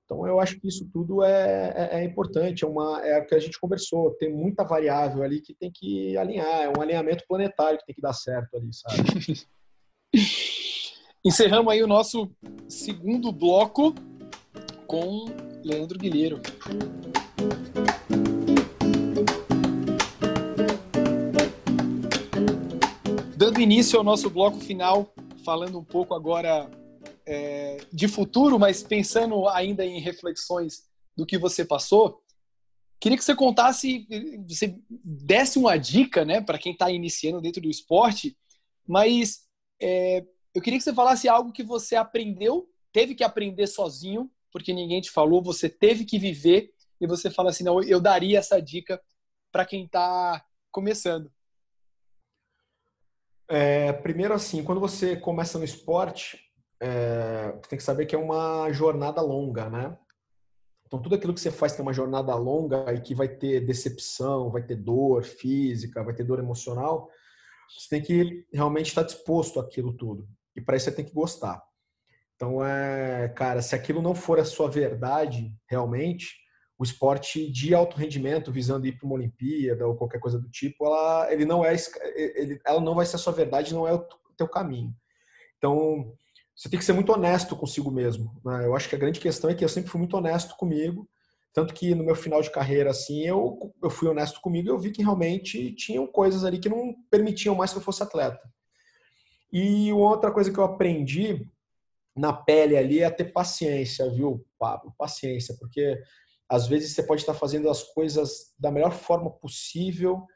[0.05, 3.35] Então eu acho que isso tudo é, é, é, importante, é, uma, é o que
[3.35, 7.79] a gente conversou, tem muita variável ali que tem que alinhar, é um alinhamento planetário
[7.79, 9.47] que tem que dar certo ali, sabe?
[11.25, 12.29] Encerramos aí o nosso
[12.69, 13.95] segundo bloco
[14.87, 15.27] com
[15.63, 16.41] Leandro Guilheiro.
[23.37, 25.13] Dando início ao nosso bloco final,
[25.51, 26.71] falando um pouco agora
[27.27, 30.85] é, de futuro, mas pensando ainda em reflexões
[31.17, 32.23] do que você passou,
[33.01, 34.07] queria que você contasse,
[34.49, 38.39] você desse uma dica, né, para quem está iniciando dentro do esporte,
[38.87, 39.41] mas
[39.83, 40.25] é,
[40.55, 45.01] eu queria que você falasse algo que você aprendeu, teve que aprender sozinho, porque ninguém
[45.01, 49.03] te falou, você teve que viver, e você fala assim: não, eu daria essa dica
[49.51, 51.29] para quem está começando.
[53.53, 56.39] É, primeiro, assim, quando você começa no esporte,
[56.81, 59.99] é, tem que saber que é uma jornada longa, né?
[60.87, 64.53] Então, tudo aquilo que você faz tem uma jornada longa e que vai ter decepção,
[64.53, 67.11] vai ter dor física, vai ter dor emocional,
[67.69, 70.29] você tem que realmente estar disposto àquilo tudo.
[70.55, 71.61] E para isso você tem que gostar.
[72.37, 76.37] Então, é, cara, se aquilo não for a sua verdade realmente,
[76.81, 80.87] o esporte de alto rendimento, visando ir para uma Olimpíada ou qualquer coisa do tipo,
[80.87, 81.77] ela, ele não é,
[82.17, 84.03] ele, ela não vai ser a sua verdade, não é o
[84.35, 84.91] teu caminho.
[85.59, 86.17] Então,
[86.57, 88.35] você tem que ser muito honesto consigo mesmo.
[88.43, 88.65] Né?
[88.65, 91.07] Eu acho que a grande questão é que eu sempre fui muito honesto comigo,
[91.53, 94.79] tanto que no meu final de carreira, assim, eu, eu fui honesto comigo e eu
[94.79, 98.51] vi que realmente tinham coisas ali que não permitiam mais que eu fosse atleta.
[99.53, 101.47] E outra coisa que eu aprendi
[102.17, 104.95] na pele ali é ter paciência, viu, Pablo?
[104.97, 106.01] Paciência, porque
[106.51, 110.27] às vezes você pode estar fazendo as coisas da melhor forma possível,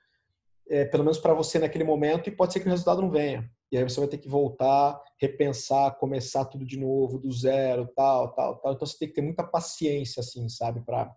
[0.68, 3.50] é, pelo menos para você naquele momento, e pode ser que o resultado não venha.
[3.70, 8.32] E aí você vai ter que voltar, repensar, começar tudo de novo, do zero, tal,
[8.34, 8.72] tal, tal.
[8.72, 11.14] Então você tem que ter muita paciência, assim, sabe, para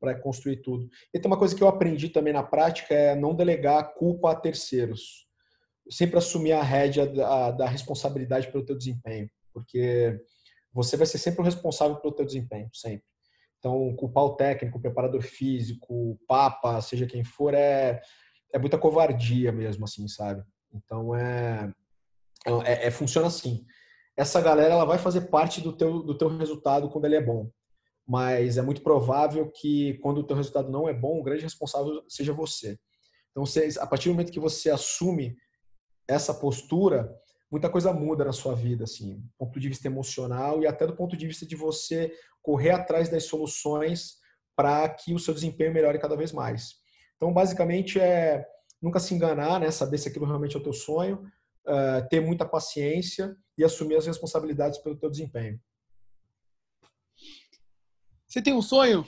[0.00, 0.88] para construir tudo.
[1.14, 4.34] E tem uma coisa que eu aprendi também na prática é não delegar culpa a
[4.34, 5.28] terceiros
[5.90, 10.20] sempre assumir a rédea da, da responsabilidade pelo teu desempenho, porque
[10.72, 13.04] você vai ser sempre o responsável pelo teu desempenho, sempre.
[13.62, 18.02] Então, culpar o técnico, o preparador físico, o papa, seja quem for, é,
[18.52, 20.42] é muita covardia mesmo, assim, sabe?
[20.74, 21.72] Então, é,
[22.64, 23.64] é, é, funciona assim.
[24.16, 27.52] Essa galera, ela vai fazer parte do teu, do teu resultado quando ele é bom.
[28.04, 32.02] Mas é muito provável que quando o teu resultado não é bom, o grande responsável
[32.08, 32.76] seja você.
[33.30, 35.36] Então, você, a partir do momento que você assume
[36.08, 37.16] essa postura,
[37.52, 40.96] muita coisa muda na sua vida, assim, do ponto de vista emocional e até do
[40.96, 44.16] ponto de vista de você correr atrás das soluções
[44.56, 46.76] para que o seu desempenho melhore cada vez mais.
[47.16, 48.44] Então, basicamente, é
[48.80, 49.70] nunca se enganar, né?
[49.70, 51.22] saber se aquilo realmente é o teu sonho,
[51.66, 55.60] uh, ter muita paciência e assumir as responsabilidades pelo teu desempenho.
[58.26, 59.06] Você tem um sonho,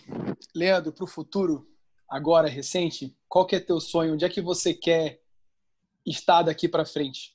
[0.55, 1.67] Leandro, para o futuro?
[2.15, 3.17] agora, recente?
[3.29, 4.15] Qual que é teu sonho?
[4.15, 5.21] Onde é que você quer
[6.07, 7.34] estar daqui para frente?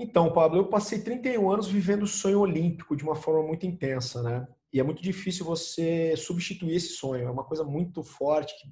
[0.00, 4.22] Então, Pablo, eu passei 31 anos vivendo o sonho olímpico de uma forma muito intensa,
[4.22, 4.46] né?
[4.72, 7.26] E é muito difícil você substituir esse sonho.
[7.26, 8.68] É uma coisa muito forte que,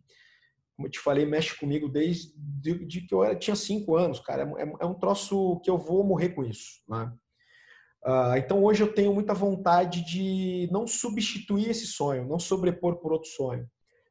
[0.76, 2.32] como eu te falei, mexe comigo desde
[2.86, 4.44] de que eu era, tinha cinco anos, cara.
[4.56, 7.12] É, é, é, um troço que eu vou morrer com isso, né?
[8.04, 13.12] Uh, então hoje eu tenho muita vontade de não substituir esse sonho, não sobrepor por
[13.12, 13.68] outro sonho,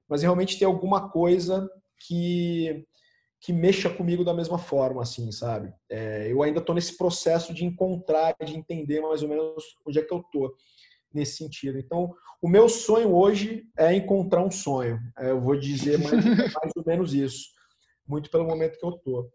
[0.10, 1.66] mas realmente ter alguma coisa
[2.06, 2.86] que
[3.46, 5.72] que mexa comigo da mesma forma, assim, sabe?
[5.88, 10.02] É, eu ainda estou nesse processo de encontrar, de entender mais ou menos onde é
[10.02, 10.52] que eu estou
[11.14, 11.78] nesse sentido.
[11.78, 15.00] Então, o meu sonho hoje é encontrar um sonho.
[15.16, 16.12] É, eu vou dizer mais,
[16.56, 17.50] mais, ou menos isso,
[18.08, 19.32] muito pelo momento que eu estou.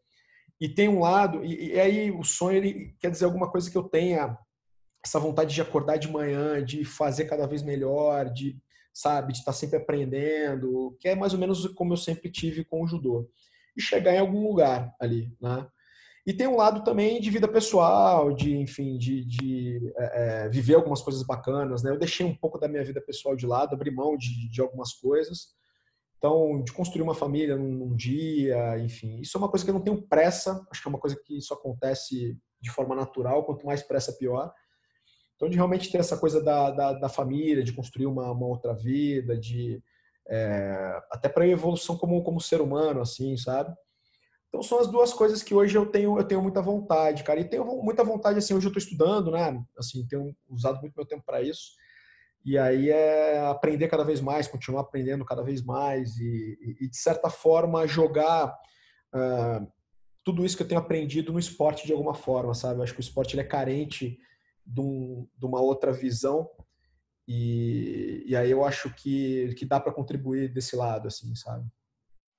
[0.60, 3.78] E tem um lado, e, e, aí o sonho ele quer dizer alguma coisa que
[3.78, 4.36] eu tenha
[5.06, 8.58] essa vontade de acordar de manhã, de fazer cada vez melhor, de
[8.92, 12.82] sabe, de estar sempre aprendendo, que é mais ou menos como eu sempre tive com
[12.82, 13.30] o judô
[13.80, 15.66] e chegar em algum lugar ali, né?
[16.26, 20.74] E tem um lado também de vida pessoal, de, enfim, de, de é, é, viver
[20.74, 21.90] algumas coisas bacanas, né?
[21.90, 24.92] Eu deixei um pouco da minha vida pessoal de lado, abri mão de, de algumas
[24.92, 25.48] coisas.
[26.18, 29.18] Então, de construir uma família num, num, dia, enfim.
[29.20, 31.38] Isso é uma coisa que eu não tenho pressa, acho que é uma coisa que
[31.38, 34.52] isso acontece de forma natural, quanto mais pressa, pior.
[35.36, 38.74] Então, de realmente ter essa coisa da, da, da família, de construir uma, uma outra
[38.74, 39.82] vida, de
[40.30, 43.74] é, até para a evolução como, como ser humano, assim, sabe?
[44.48, 47.40] Então são as duas coisas que hoje eu tenho eu tenho muita vontade, cara.
[47.40, 49.62] E tenho muita vontade assim, hoje eu estou estudando, né?
[49.76, 51.72] Assim, tenho usado muito meu tempo para isso.
[52.44, 56.96] E aí é aprender cada vez mais, continuar aprendendo cada vez mais e, e de
[56.96, 58.56] certa forma jogar
[59.14, 59.66] uh,
[60.24, 62.80] tudo isso que eu tenho aprendido no esporte de alguma forma, sabe?
[62.80, 64.18] Eu acho que o esporte é carente
[64.64, 66.48] de, um, de uma outra visão
[67.32, 71.64] e, e aí eu acho que, que dá para contribuir desse lado, assim, sabe?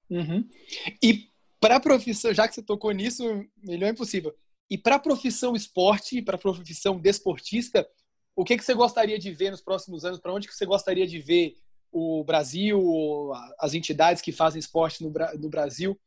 [0.09, 0.45] Uhum.
[1.01, 1.29] E
[1.61, 3.23] para a profissão, já que você tocou nisso,
[3.63, 4.35] melhor impossível.
[4.69, 7.87] E para a profissão esporte, para a profissão desportista,
[8.35, 10.19] o que, que você gostaria de ver nos próximos anos?
[10.19, 11.55] Para onde que você gostaria de ver
[11.89, 15.97] o Brasil, as entidades que fazem esporte no, no Brasil,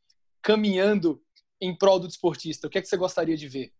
[0.43, 1.19] caminhando
[1.59, 2.67] em prol do desportista?
[2.67, 3.73] O que, que você gostaria de ver?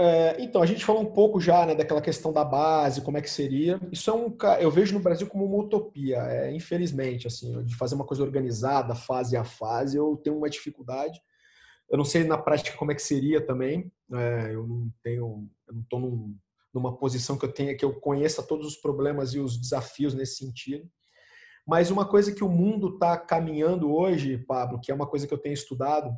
[0.00, 3.20] É, então, a gente falou um pouco já né, daquela questão da base, como é
[3.20, 3.80] que seria.
[3.90, 7.96] Isso é um, eu vejo no Brasil como uma utopia, é, infelizmente, assim, de fazer
[7.96, 11.20] uma coisa organizada, fase a fase, eu tenho uma dificuldade.
[11.90, 13.90] Eu não sei na prática como é que seria também.
[14.12, 16.36] É, eu não tenho, eu não estou num,
[16.72, 20.36] numa posição que eu tenha que eu conheça todos os problemas e os desafios nesse
[20.36, 20.88] sentido.
[21.66, 25.34] Mas uma coisa que o mundo está caminhando hoje, Pablo, que é uma coisa que
[25.34, 26.16] eu tenho estudado,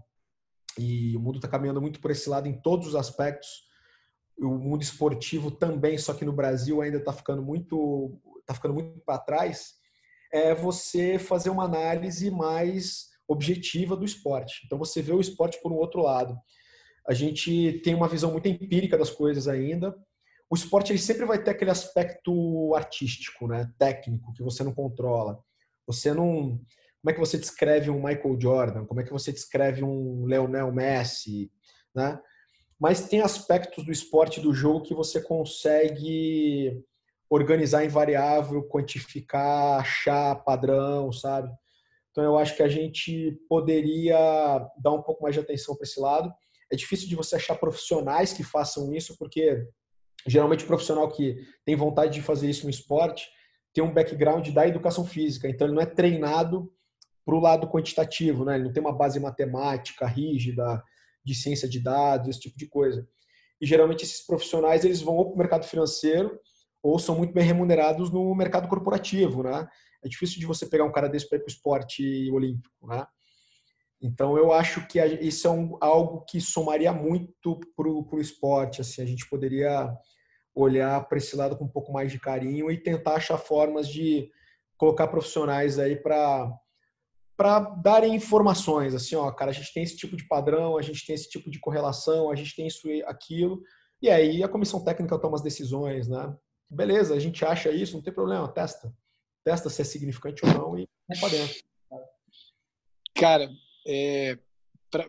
[0.78, 3.69] e o mundo está caminhando muito por esse lado em todos os aspectos,
[4.40, 9.00] o mundo esportivo também, só que no Brasil ainda está ficando muito está ficando muito
[9.00, 9.74] para trás,
[10.32, 14.62] é você fazer uma análise mais objetiva do esporte.
[14.66, 16.36] Então você vê o esporte por um outro lado.
[17.08, 19.96] A gente tem uma visão muito empírica das coisas ainda.
[20.50, 25.38] O esporte ele sempre vai ter aquele aspecto artístico, né, técnico que você não controla.
[25.86, 26.60] Você não
[27.02, 28.84] como é que você descreve um Michael Jordan?
[28.84, 31.50] Como é que você descreve um Leonel Messi,
[31.94, 32.20] né?
[32.80, 36.82] Mas tem aspectos do esporte do jogo que você consegue
[37.28, 41.52] organizar em variável, quantificar, achar padrão, sabe?
[42.10, 44.16] Então eu acho que a gente poderia
[44.78, 46.32] dar um pouco mais de atenção para esse lado.
[46.72, 49.62] É difícil de você achar profissionais que façam isso, porque
[50.26, 53.28] geralmente o profissional que tem vontade de fazer isso no esporte
[53.74, 56.72] tem um background da educação física, então ele não é treinado
[57.24, 58.56] para o lado quantitativo, né?
[58.56, 60.82] Ele não tem uma base matemática rígida,
[61.30, 63.06] de ciência de dados, esse tipo de coisa.
[63.60, 66.38] E geralmente esses profissionais eles vão para o mercado financeiro
[66.82, 69.68] ou são muito bem remunerados no mercado corporativo, né?
[70.02, 73.06] É difícil de você pegar um cara desse para ir para o esporte olímpico, né?
[74.02, 78.80] Então eu acho que isso é um, algo que somaria muito para o esporte.
[78.80, 79.94] Assim, a gente poderia
[80.54, 84.30] olhar para esse lado com um pouco mais de carinho e tentar achar formas de
[84.78, 86.50] colocar profissionais aí para
[87.40, 91.06] para darem informações, assim, ó, cara, a gente tem esse tipo de padrão, a gente
[91.06, 93.62] tem esse tipo de correlação, a gente tem isso e aquilo,
[94.02, 96.36] e aí a comissão técnica toma as decisões, né?
[96.68, 98.94] Beleza, a gente acha isso, não tem problema, testa.
[99.42, 101.56] Testa se é significante ou não e vamos para dentro.
[103.14, 103.50] Cara,
[103.86, 104.38] é,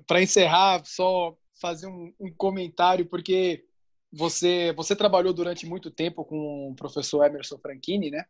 [0.07, 3.65] para encerrar, só fazer um, um, comentário, porque
[4.09, 8.23] você, você trabalhou durante muito tempo com o professor Emerson Franchini, né?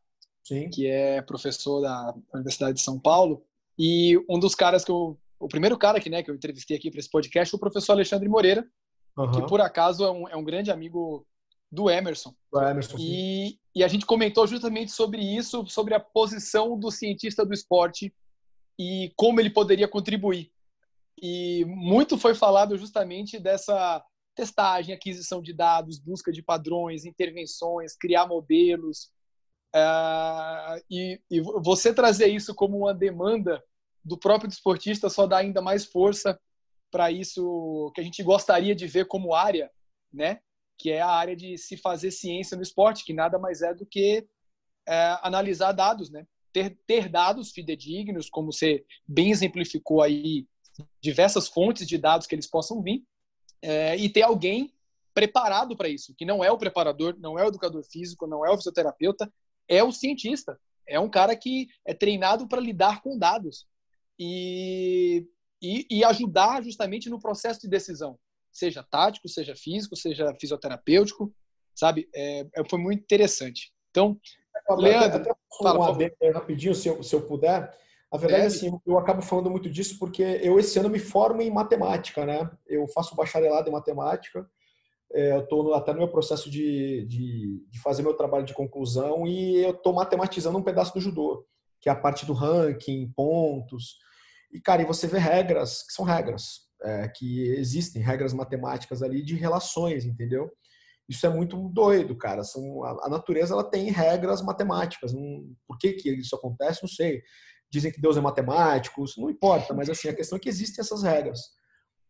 [0.44, 0.72] Sim.
[0.72, 3.46] Que é professor da Universidade de São Paulo.
[3.84, 5.20] E um dos caras que eu.
[5.40, 7.94] O primeiro cara que, né, que eu entrevistei aqui para esse podcast foi o professor
[7.94, 8.64] Alexandre Moreira,
[9.18, 9.32] uhum.
[9.32, 11.26] que por acaso é um, é um grande amigo
[11.72, 12.32] do Emerson.
[12.52, 17.44] Do Emerson e, e, a gente comentou justamente sobre isso, sobre a posição do cientista
[17.44, 18.14] do esporte
[18.78, 20.52] e como ele poderia contribuir.
[21.20, 24.04] E muito foi falado justamente dessa
[24.36, 29.10] testagem, aquisição de dados, busca de padrões, intervenções, criar modelos.
[29.76, 33.60] Uh, e, e, você trazer isso como uma demanda
[34.04, 36.40] do próprio desportista só dá ainda mais força
[36.90, 39.72] para isso que a gente gostaria de ver como área,
[40.12, 40.40] né?
[40.78, 43.86] Que é a área de se fazer ciência no esporte, que nada mais é do
[43.86, 44.28] que
[44.88, 46.26] é, analisar dados, né?
[46.52, 50.46] Ter, ter dados fidedignos, como você bem exemplificou aí,
[51.00, 53.04] diversas fontes de dados que eles possam vir,
[53.62, 54.74] é, e ter alguém
[55.14, 58.50] preparado para isso, que não é o preparador, não é o educador físico, não é
[58.50, 59.32] o fisioterapeuta,
[59.68, 60.60] é o cientista.
[60.88, 63.66] É um cara que é treinado para lidar com dados
[64.24, 65.28] e,
[65.60, 68.20] e, e, ajudar justamente no processo de decisão,
[68.52, 71.34] seja tático, seja físico, seja fisioterapêutico,
[71.74, 72.08] sabe?
[72.14, 73.74] É, é foi muito interessante.
[73.90, 74.20] Então,
[74.78, 77.76] Leandro, até, até fala, um rapidinho, se eu, se eu puder.
[78.12, 81.42] A verdade é assim, eu acabo falando muito disso porque eu esse ano me formo
[81.42, 82.48] em matemática, né?
[82.68, 84.48] Eu faço bacharelado em matemática,
[85.14, 89.26] é, eu estou até no meu processo de, de, de, fazer meu trabalho de conclusão
[89.26, 91.46] e eu estou matematizando um pedaço do judô,
[91.80, 93.98] que é a parte do ranking, pontos.
[94.54, 99.24] E, cara, e você vê regras, que são regras, é, que existem, regras matemáticas ali
[99.24, 100.52] de relações, entendeu?
[101.08, 102.44] Isso é muito doido, cara.
[102.44, 105.14] São, a, a natureza ela tem regras matemáticas.
[105.14, 106.82] Não, por que, que isso acontece?
[106.82, 107.22] Não sei
[107.72, 111.04] dizem que Deus é matemático, não importa, mas assim, a questão é que existem essas
[111.04, 111.40] regras.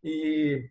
[0.03, 0.67] E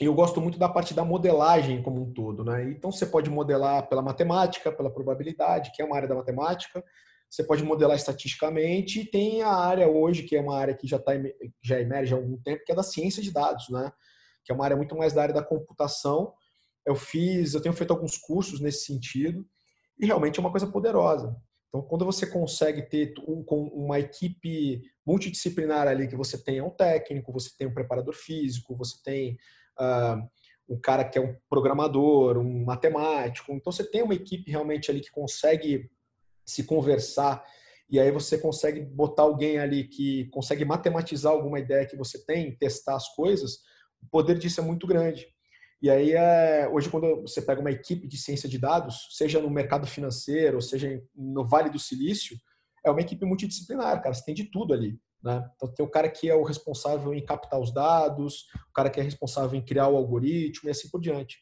[0.00, 2.70] eu gosto muito da parte da modelagem como um todo, né?
[2.70, 6.84] Então você pode modelar pela matemática, pela probabilidade, que é uma área da matemática,
[7.30, 10.98] você pode modelar estatisticamente e tem a área hoje, que é uma área que já,
[10.98, 11.12] tá,
[11.62, 13.92] já emerge há algum tempo, que é da ciência de dados, né?
[14.44, 16.32] Que é uma área muito mais da área da computação.
[16.86, 19.46] Eu fiz, eu tenho feito alguns cursos nesse sentido
[19.98, 21.36] e realmente é uma coisa poderosa.
[21.68, 27.30] Então, quando você consegue ter um, uma equipe multidisciplinar ali, que você tenha um técnico,
[27.30, 29.36] você tem um preparador físico, você tem
[29.78, 30.26] uh,
[30.66, 35.00] um cara que é um programador, um matemático, então você tem uma equipe realmente ali
[35.00, 35.90] que consegue
[36.48, 37.44] se conversar
[37.90, 42.54] e aí você consegue botar alguém ali que consegue matematizar alguma ideia que você tem,
[42.56, 43.60] testar as coisas,
[44.02, 45.26] o poder disso é muito grande.
[45.80, 49.48] E aí, é, hoje, quando você pega uma equipe de ciência de dados, seja no
[49.48, 52.36] mercado financeiro, seja no Vale do Silício,
[52.84, 54.14] é uma equipe multidisciplinar, cara.
[54.14, 55.00] Você tem de tudo ali.
[55.22, 55.48] Né?
[55.54, 59.00] Então, tem o cara que é o responsável em captar os dados, o cara que
[59.00, 61.38] é responsável em criar o algoritmo e assim por diante.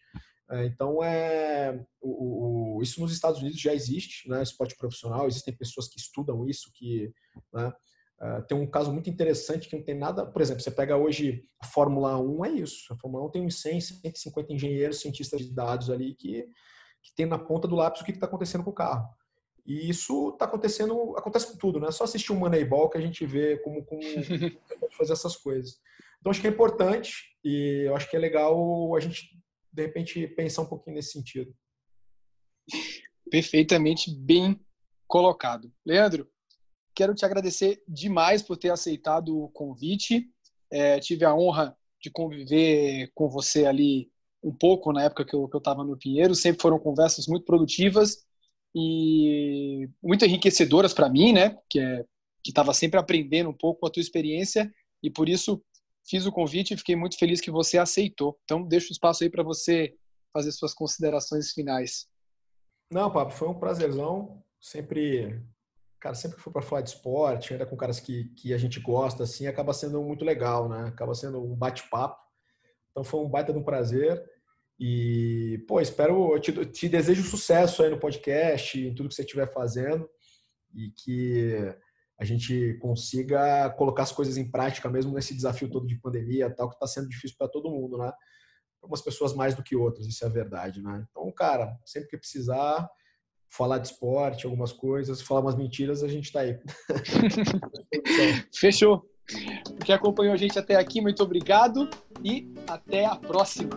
[0.48, 4.42] É, então, é, o, o, isso nos Estados Unidos já existe, né?
[4.42, 7.12] esporte profissional, existem pessoas que estudam isso, que
[7.52, 7.72] né?
[8.18, 10.24] Uh, tem um caso muito interessante que não tem nada.
[10.24, 12.92] Por exemplo, você pega hoje a Fórmula 1, é isso.
[12.92, 16.48] A Fórmula 1 tem uns 100, 150 engenheiros, cientistas de dados ali que,
[17.02, 19.06] que tem na ponta do lápis o que está acontecendo com o carro.
[19.66, 21.88] E isso está acontecendo, acontece com tudo, né?
[21.88, 24.00] É só assistir um Moneyball que a gente vê como, como
[24.96, 25.78] fazer essas coisas.
[26.18, 29.28] Então acho que é importante e eu acho que é legal a gente
[29.76, 31.54] de repente pensar um pouquinho nesse sentido.
[33.30, 34.58] Perfeitamente bem
[35.06, 35.72] colocado.
[35.84, 36.28] Leandro,
[36.96, 40.30] Quero te agradecer demais por ter aceitado o convite.
[40.72, 44.10] É, tive a honra de conviver com você ali
[44.42, 46.34] um pouco na época que eu estava no Pinheiro.
[46.34, 48.24] Sempre foram conversas muito produtivas
[48.74, 51.58] e muito enriquecedoras para mim, né?
[51.68, 52.02] Que é,
[52.42, 54.72] que estava sempre aprendendo um pouco com a tua experiência
[55.02, 55.62] e por isso
[56.08, 58.38] fiz o convite e fiquei muito feliz que você aceitou.
[58.44, 59.94] Então deixo o espaço aí para você
[60.32, 62.06] fazer suas considerações finais.
[62.90, 64.42] Não, Papo, foi um prazerzão.
[64.60, 65.42] Sempre
[65.98, 68.78] cara, sempre que for para falar de esporte, ainda com caras que, que a gente
[68.78, 70.86] gosta, assim, acaba sendo muito legal, né?
[70.86, 72.20] Acaba sendo um bate-papo.
[72.90, 74.22] Então foi um baita de um prazer.
[74.78, 79.52] E, pô, espero, te, te desejo sucesso aí no podcast, em tudo que você estiver
[79.52, 80.08] fazendo
[80.74, 81.74] e que
[82.18, 86.68] a gente consiga colocar as coisas em prática mesmo nesse desafio todo de pandemia tal,
[86.68, 88.12] que está sendo difícil para todo mundo, né?
[88.82, 91.06] Algumas pessoas mais do que outras, isso é a verdade, né?
[91.10, 92.88] Então, cara, sempre que precisar,
[93.48, 96.58] falar de esporte, algumas coisas, falar umas mentiras, a gente está aí.
[98.54, 99.04] Fechou.
[99.84, 101.90] Que acompanhou a gente até aqui, muito obrigado
[102.22, 103.70] e até a próxima.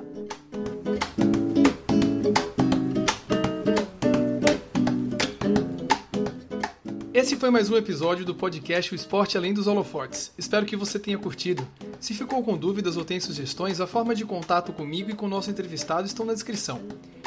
[7.20, 10.32] Esse foi mais um episódio do podcast O Esporte Além dos Holofotes.
[10.38, 11.68] Espero que você tenha curtido.
[12.00, 15.30] Se ficou com dúvidas ou tem sugestões, a forma de contato comigo e com o
[15.30, 16.82] nosso entrevistado estão na descrição.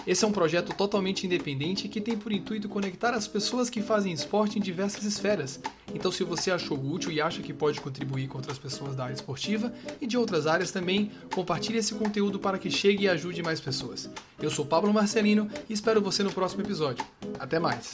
[0.07, 4.15] Esse é um projeto totalmente independente que tem por intuito conectar as pessoas que fazem
[4.15, 5.61] esporte em diversas esferas,
[5.95, 9.15] Então, se você achou útil e acha que pode contribuir com outras pessoas da área
[9.15, 13.61] esportiva e de outras áreas também, compartilhe esse conteúdo para que chegue e ajude mais
[13.61, 14.09] pessoas.
[14.41, 17.05] Eu sou Pablo Marcelino e espero você no próximo episódio.
[17.39, 17.93] Até mais!